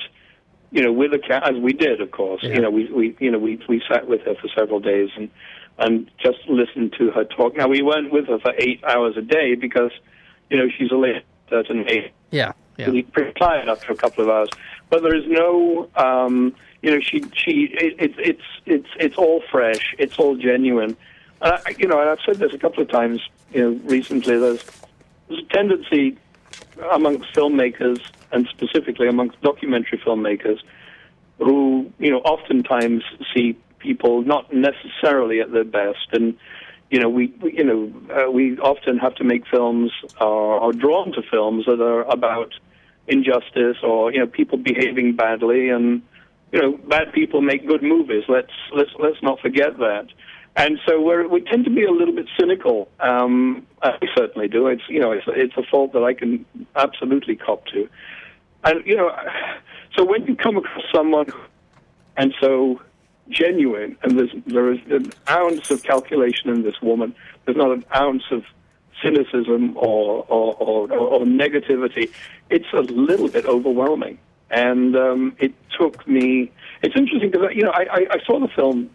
you 0.73 0.83
know, 0.83 0.91
with 0.91 1.13
a 1.13 1.19
cat, 1.19 1.49
as 1.49 1.61
we 1.61 1.75
did, 1.75 2.01
of 2.01 2.11
course. 2.11 2.43
Yeah. 2.43 2.55
You 2.55 2.61
know, 2.63 2.71
we, 2.71 2.91
we, 2.91 3.17
you 3.21 3.31
know, 3.31 3.39
we, 3.39 3.61
we 3.69 3.83
sat 3.89 4.09
with 4.09 4.23
her 4.23 4.35
for 4.35 4.49
several 4.57 4.81
days 4.81 5.11
and, 5.17 5.31
and 5.79 6.11
just 6.19 6.39
listened 6.49 6.95
to 6.99 7.11
her 7.11 7.25
talk. 7.25 7.57
Now, 7.57 7.69
we 7.69 7.83
weren't 7.83 8.11
with 8.11 8.27
her 8.29 8.39
for 8.39 8.55
eight 8.59 8.83
hours 8.85 9.17
a 9.19 9.23
day 9.23 9.55
because, 9.55 9.91
you 10.49 10.57
know, 10.57 10.69
she's 10.77 10.91
only 10.91 11.11
a 11.11 11.23
certain 11.51 11.89
age. 11.89 12.11
Yeah. 12.31 12.53
Yeah. 12.79 12.87
Pretty 13.13 13.33
tired 13.39 13.69
after 13.69 13.93
a 13.93 13.97
couple 13.97 14.25
of 14.25 14.31
hours. 14.31 14.49
But 14.89 15.03
there 15.03 15.15
is 15.15 15.25
no, 15.27 15.91
um, 15.95 16.55
you 16.83 16.91
know, 16.91 17.01
she, 17.01 17.23
she, 17.35 17.71
it, 17.73 17.95
it, 17.99 18.15
it's, 18.19 18.43
it's, 18.67 18.89
it's 18.99 19.17
all 19.17 19.43
fresh. 19.51 19.95
It's 19.99 20.19
all 20.19 20.37
genuine. 20.37 20.97
Uh, 21.41 21.59
you 21.79 21.87
know, 21.87 22.01
and 22.01 22.11
I've 22.11 22.19
said 22.27 22.37
this 22.37 22.53
a 22.53 22.59
couple 22.59 22.83
of 22.83 22.91
times, 22.91 23.21
you 23.53 23.63
know, 23.63 23.81
recently. 23.85 24.39
There's, 24.39 24.65
there's 25.29 25.43
a 25.43 25.55
tendency 25.55 26.19
amongst 26.93 27.33
filmmakers 27.33 28.01
and 28.33 28.49
specifically 28.49 29.09
amongst 29.09 29.41
documentary 29.43 29.99
filmmakers 29.99 30.59
who, 31.39 31.91
you 31.99 32.11
know, 32.11 32.19
oftentimes 32.19 33.05
see 33.35 33.57
people 33.79 34.23
not 34.23 34.53
necessarily 34.53 35.41
at 35.41 35.53
their 35.53 35.65
best. 35.65 36.09
And, 36.13 36.37
you 36.91 36.99
know, 37.01 37.09
we, 37.09 37.29
we 37.41 37.57
you 37.57 37.65
know, 37.65 37.93
uh, 38.13 38.31
we 38.31 38.59
often 38.59 38.99
have 38.99 39.15
to 39.17 39.25
make 39.25 39.47
films 39.47 39.93
uh, 40.21 40.25
or 40.25 40.73
drawn 40.73 41.13
to 41.13 41.23
films 41.23 41.67
that 41.67 41.81
are 41.81 42.03
about 42.03 42.55
injustice 43.07 43.77
or, 43.83 44.13
you 44.13 44.19
know, 44.19 44.27
people 44.27 44.59
behaving 44.59 45.15
badly 45.15 45.69
and, 45.69 46.03
you 46.53 46.61
know, 46.61 46.77
bad 46.77 47.13
people 47.13 47.41
make 47.41 47.67
good 47.67 47.83
movies. 47.83 48.25
Let's, 48.29 48.53
let's, 48.75 48.91
let's 48.99 49.23
not 49.23 49.41
forget 49.41 49.79
that. 49.79 50.09
And 50.55 50.79
so 50.87 51.01
we 51.01 51.27
we 51.27 51.41
tend 51.41 51.65
to 51.65 51.71
be 51.71 51.85
a 51.85 51.91
little 51.91 52.15
bit 52.15 52.29
cynical. 52.39 52.89
Um, 53.01 53.67
I 53.83 53.97
certainly 54.15 54.49
do. 54.49 54.67
It's 54.67 54.83
you 54.87 55.01
know 55.01 55.13
it's 55.13 55.25
it's 55.29 55.57
a 55.57 55.63
fault 55.63 55.95
that 55.95 56.05
I 56.05 56.13
can 56.13 56.45
absolutely 56.77 57.37
cop 57.37 57.65
to. 57.69 57.89
And 58.63 58.85
you 58.87 58.97
know, 58.97 59.17
so 59.97 60.05
when 60.05 60.27
you 60.27 60.37
come 60.37 60.59
across 60.59 60.85
someone 60.95 61.33
and 62.19 62.35
so 62.39 62.83
genuine, 63.31 63.97
and 64.03 64.19
there's 64.19 64.31
there 64.47 64.73
is 64.73 64.81
an 64.91 65.13
ounce 65.31 65.71
of 65.71 65.83
calculation 65.83 66.51
in 66.51 66.63
this 66.63 66.81
woman. 66.83 67.15
There's 67.45 67.57
not 67.57 67.71
an 67.71 67.85
ounce 67.95 68.25
of 68.31 68.45
cynicism 69.03 69.77
or 69.77 70.27
or, 70.29 70.55
or, 70.57 70.93
or 70.93 71.21
negativity. 71.25 72.11
It's 72.51 72.71
a 72.75 72.81
little 72.81 73.29
bit 73.29 73.47
overwhelming, 73.47 74.19
and 74.53 74.95
um, 74.95 75.37
it 75.39 75.55
took 75.79 76.07
me. 76.07 76.53
It's 76.83 76.95
interesting 76.95 77.31
because 77.31 77.49
you 77.55 77.63
know 77.63 77.71
I, 77.71 77.87
I, 77.91 78.07
I 78.11 78.25
saw 78.25 78.39
the 78.39 78.49
film. 78.49 78.91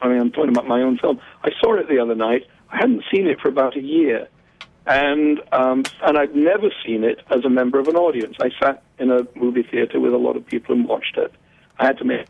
I 0.00 0.08
mean, 0.08 0.20
I'm 0.20 0.30
talking 0.30 0.50
about 0.50 0.68
my 0.68 0.82
own 0.82 0.98
film. 0.98 1.18
I 1.42 1.50
saw 1.60 1.74
it 1.74 1.88
the 1.88 1.98
other 1.98 2.14
night. 2.14 2.46
I 2.70 2.76
hadn't 2.76 3.02
seen 3.12 3.26
it 3.26 3.40
for 3.40 3.48
about 3.48 3.76
a 3.76 3.82
year, 3.82 4.28
and 4.86 5.40
um, 5.52 5.84
and 6.02 6.18
I'd 6.18 6.36
never 6.36 6.70
seen 6.84 7.02
it 7.02 7.20
as 7.30 7.44
a 7.44 7.50
member 7.50 7.80
of 7.80 7.88
an 7.88 7.96
audience. 7.96 8.36
I 8.40 8.50
sat 8.62 8.82
in 8.98 9.10
a 9.10 9.26
movie 9.34 9.62
theater 9.62 9.98
with 9.98 10.12
a 10.12 10.18
lot 10.18 10.36
of 10.36 10.46
people 10.46 10.74
and 10.74 10.86
watched 10.86 11.16
it. 11.16 11.32
I 11.78 11.86
had 11.86 11.98
to 11.98 12.04
make 12.04 12.26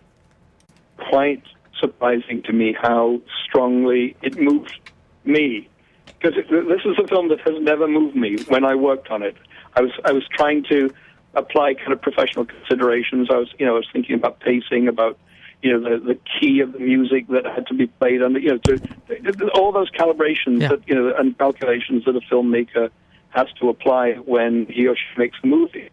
quite 0.96 1.42
surprising 1.80 2.42
to 2.42 2.52
me 2.52 2.74
how 2.80 3.20
strongly 3.44 4.16
it 4.22 4.38
moved 4.40 4.78
me 5.24 5.68
because 6.06 6.34
this 6.34 6.80
is 6.84 6.98
a 6.98 7.06
film 7.06 7.28
that 7.28 7.40
has 7.40 7.54
never 7.60 7.86
moved 7.86 8.16
me 8.16 8.36
when 8.48 8.64
I 8.64 8.74
worked 8.74 9.10
on 9.10 9.22
it. 9.22 9.36
I 9.74 9.82
was 9.82 9.92
I 10.04 10.12
was 10.12 10.24
trying 10.36 10.64
to 10.64 10.90
apply 11.34 11.74
kind 11.74 11.92
of 11.92 12.00
professional 12.00 12.44
considerations. 12.44 13.28
I 13.30 13.36
was 13.36 13.48
you 13.58 13.66
know 13.66 13.74
I 13.74 13.76
was 13.76 13.88
thinking 13.92 14.14
about 14.14 14.40
pacing, 14.40 14.88
about 14.88 15.18
you 15.62 15.72
know 15.72 15.90
the 15.90 16.04
the 16.04 16.18
key 16.40 16.60
of 16.60 16.72
the 16.72 16.78
music 16.78 17.28
that 17.28 17.44
had 17.46 17.66
to 17.68 17.74
be 17.74 17.86
played 17.86 18.22
under 18.22 18.38
you 18.38 18.50
know 18.50 18.58
to 18.58 19.50
all 19.54 19.72
those 19.72 19.90
calibrations 19.90 20.62
yeah. 20.62 20.68
that 20.68 20.88
you 20.88 20.94
know 20.94 21.14
and 21.16 21.36
calculations 21.38 22.04
that 22.04 22.16
a 22.16 22.20
filmmaker 22.20 22.90
has 23.30 23.48
to 23.60 23.68
apply 23.68 24.12
when 24.14 24.66
he 24.66 24.86
or 24.86 24.96
she 24.96 25.18
makes 25.18 25.36
a 25.42 25.46
movie. 25.46 25.90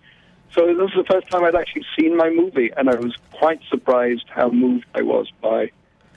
So 0.51 0.67
this 0.67 0.89
is 0.89 0.95
the 0.95 1.03
first 1.11 1.29
time 1.29 1.43
I'd 1.43 1.55
actually 1.55 1.85
seen 1.99 2.15
my 2.15 2.29
movie, 2.29 2.71
and 2.77 2.89
I 2.89 2.95
was 2.95 3.13
quite 3.33 3.59
surprised 3.69 4.25
how 4.29 4.49
moved 4.49 4.85
I 4.93 5.01
was 5.01 5.29
by 5.41 5.71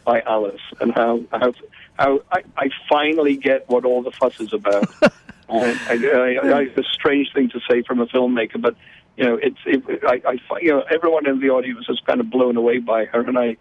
by 0.05 0.21
Alice 0.23 0.61
and 0.81 0.93
how 0.95 1.21
how 1.33 1.53
how 1.99 2.21
I, 2.31 2.43
I 2.57 2.69
finally 2.89 3.37
get 3.37 3.69
what 3.69 3.85
all 3.85 4.03
the 4.03 4.13
fuss 4.13 4.39
is 4.41 4.53
about. 4.53 4.89
I, 5.51 5.75
I, 5.89 5.95
I, 5.95 6.61
it's 6.63 6.77
a 6.77 6.83
strange 6.93 7.33
thing 7.33 7.49
to 7.51 7.61
say 7.69 7.83
from 7.83 8.01
a 8.01 8.07
filmmaker, 8.07 8.61
but 8.61 8.77
you 9.19 9.25
know, 9.25 9.39
it's 9.43 9.59
it, 9.67 9.83
I, 10.07 10.23
I, 10.25 10.61
you 10.61 10.71
know, 10.71 10.85
everyone 10.89 11.27
in 11.27 11.41
the 11.41 11.51
audience 11.51 11.89
was 11.89 12.01
kind 12.07 12.21
of 12.21 12.31
blown 12.31 12.57
away 12.57 12.79
by 12.79 13.07
her, 13.07 13.21
and 13.21 13.37
I, 13.37 13.57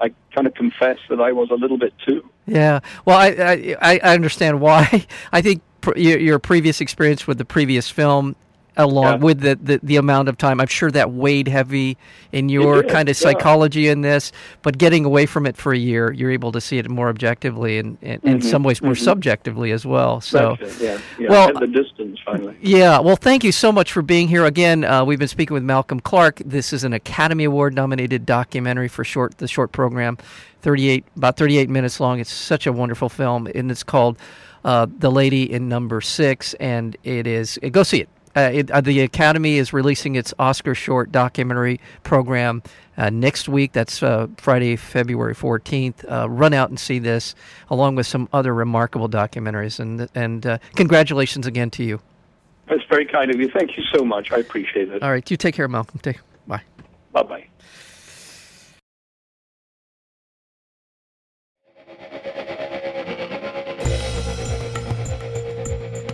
I 0.00 0.14
kind 0.34 0.46
of 0.46 0.54
confess 0.54 0.98
that 1.10 1.20
I 1.20 1.32
was 1.32 1.50
a 1.50 1.54
little 1.54 1.76
bit 1.76 1.92
too. 2.06 2.28
Yeah, 2.46 2.80
well, 3.04 3.18
I 3.18 3.76
I, 3.82 4.00
I 4.02 4.14
understand 4.14 4.62
why. 4.62 5.06
I 5.32 5.42
think 5.42 5.60
your 5.94 6.38
previous 6.38 6.80
experience 6.80 7.26
with 7.26 7.36
the 7.36 7.44
previous 7.44 7.90
film 7.90 8.34
along 8.76 9.04
yeah. 9.04 9.16
with 9.16 9.40
the, 9.40 9.56
the, 9.56 9.80
the, 9.82 9.96
amount 9.96 10.28
of 10.28 10.36
time. 10.36 10.60
I'm 10.60 10.66
sure 10.66 10.90
that 10.90 11.12
weighed 11.12 11.48
heavy 11.48 11.96
in 12.32 12.48
your 12.48 12.82
kind 12.82 13.08
of 13.08 13.16
psychology 13.16 13.82
yeah. 13.82 13.92
in 13.92 14.00
this, 14.00 14.32
but 14.62 14.78
getting 14.78 15.04
away 15.04 15.26
from 15.26 15.46
it 15.46 15.56
for 15.56 15.72
a 15.72 15.78
year, 15.78 16.12
you're 16.12 16.30
able 16.30 16.52
to 16.52 16.60
see 16.60 16.78
it 16.78 16.88
more 16.90 17.08
objectively 17.08 17.78
and, 17.78 17.96
and 18.02 18.20
mm-hmm. 18.22 18.28
in 18.28 18.42
some 18.42 18.62
ways 18.62 18.82
more 18.82 18.92
mm-hmm. 18.92 19.04
subjectively 19.04 19.70
as 19.70 19.86
well. 19.86 20.20
So, 20.20 20.56
yeah, 20.80 20.98
yeah. 21.18 21.28
Well, 21.28 21.48
At 21.48 21.60
the 21.60 21.66
distance 21.66 22.18
finally. 22.24 22.56
Yeah, 22.60 22.98
well, 23.00 23.16
thank 23.16 23.44
you 23.44 23.52
so 23.52 23.70
much 23.70 23.92
for 23.92 24.02
being 24.02 24.28
here 24.28 24.44
again. 24.44 24.84
Uh, 24.84 25.04
we've 25.04 25.18
been 25.18 25.28
speaking 25.28 25.54
with 25.54 25.62
Malcolm 25.62 26.00
Clark. 26.00 26.42
This 26.44 26.72
is 26.72 26.84
an 26.84 26.92
Academy 26.92 27.44
Award 27.44 27.74
nominated 27.74 28.26
documentary 28.26 28.88
for 28.88 29.04
short 29.04 29.38
the 29.38 29.48
short 29.48 29.72
program, 29.72 30.18
38 30.62 31.04
about 31.16 31.36
38 31.36 31.68
minutes 31.68 32.00
long. 32.00 32.20
It's 32.20 32.32
such 32.32 32.66
a 32.66 32.72
wonderful 32.72 33.08
film, 33.08 33.46
and 33.54 33.70
it's 33.70 33.82
called 33.82 34.18
uh, 34.64 34.86
"The 34.98 35.10
Lady 35.10 35.50
in 35.50 35.68
Number 35.68 36.00
Six, 36.00 36.54
and 36.54 36.96
it 37.04 37.26
is 37.26 37.58
go 37.70 37.82
see 37.82 38.00
it 38.00 38.08
Uh, 38.36 38.50
it, 38.52 38.70
uh, 38.70 38.80
the 38.80 39.00
Academy 39.00 39.58
is 39.58 39.72
releasing 39.72 40.16
its 40.16 40.34
Oscar 40.38 40.74
short 40.74 41.12
documentary 41.12 41.80
program 42.02 42.62
uh, 42.96 43.10
next 43.10 43.48
week. 43.48 43.72
That's 43.72 44.02
uh, 44.02 44.28
Friday, 44.36 44.76
February 44.76 45.34
14th. 45.34 46.04
Uh, 46.10 46.28
run 46.28 46.52
out 46.52 46.68
and 46.68 46.78
see 46.78 46.98
this, 46.98 47.34
along 47.70 47.96
with 47.96 48.06
some 48.06 48.28
other 48.32 48.54
remarkable 48.54 49.08
documentaries. 49.08 49.78
And, 49.80 50.08
and 50.14 50.46
uh, 50.46 50.58
congratulations 50.74 51.46
again 51.46 51.70
to 51.70 51.84
you. 51.84 52.00
That's 52.68 52.84
very 52.88 53.04
kind 53.04 53.30
of 53.30 53.38
you. 53.38 53.50
Thank 53.50 53.76
you 53.76 53.84
so 53.92 54.04
much. 54.04 54.32
I 54.32 54.38
appreciate 54.38 54.88
it. 54.88 55.02
All 55.02 55.10
right. 55.10 55.28
You 55.30 55.36
take 55.36 55.54
care, 55.54 55.68
Malcolm. 55.68 56.00
Take, 56.00 56.20
bye. 56.46 56.62
Bye 57.12 57.22
bye. 57.22 57.46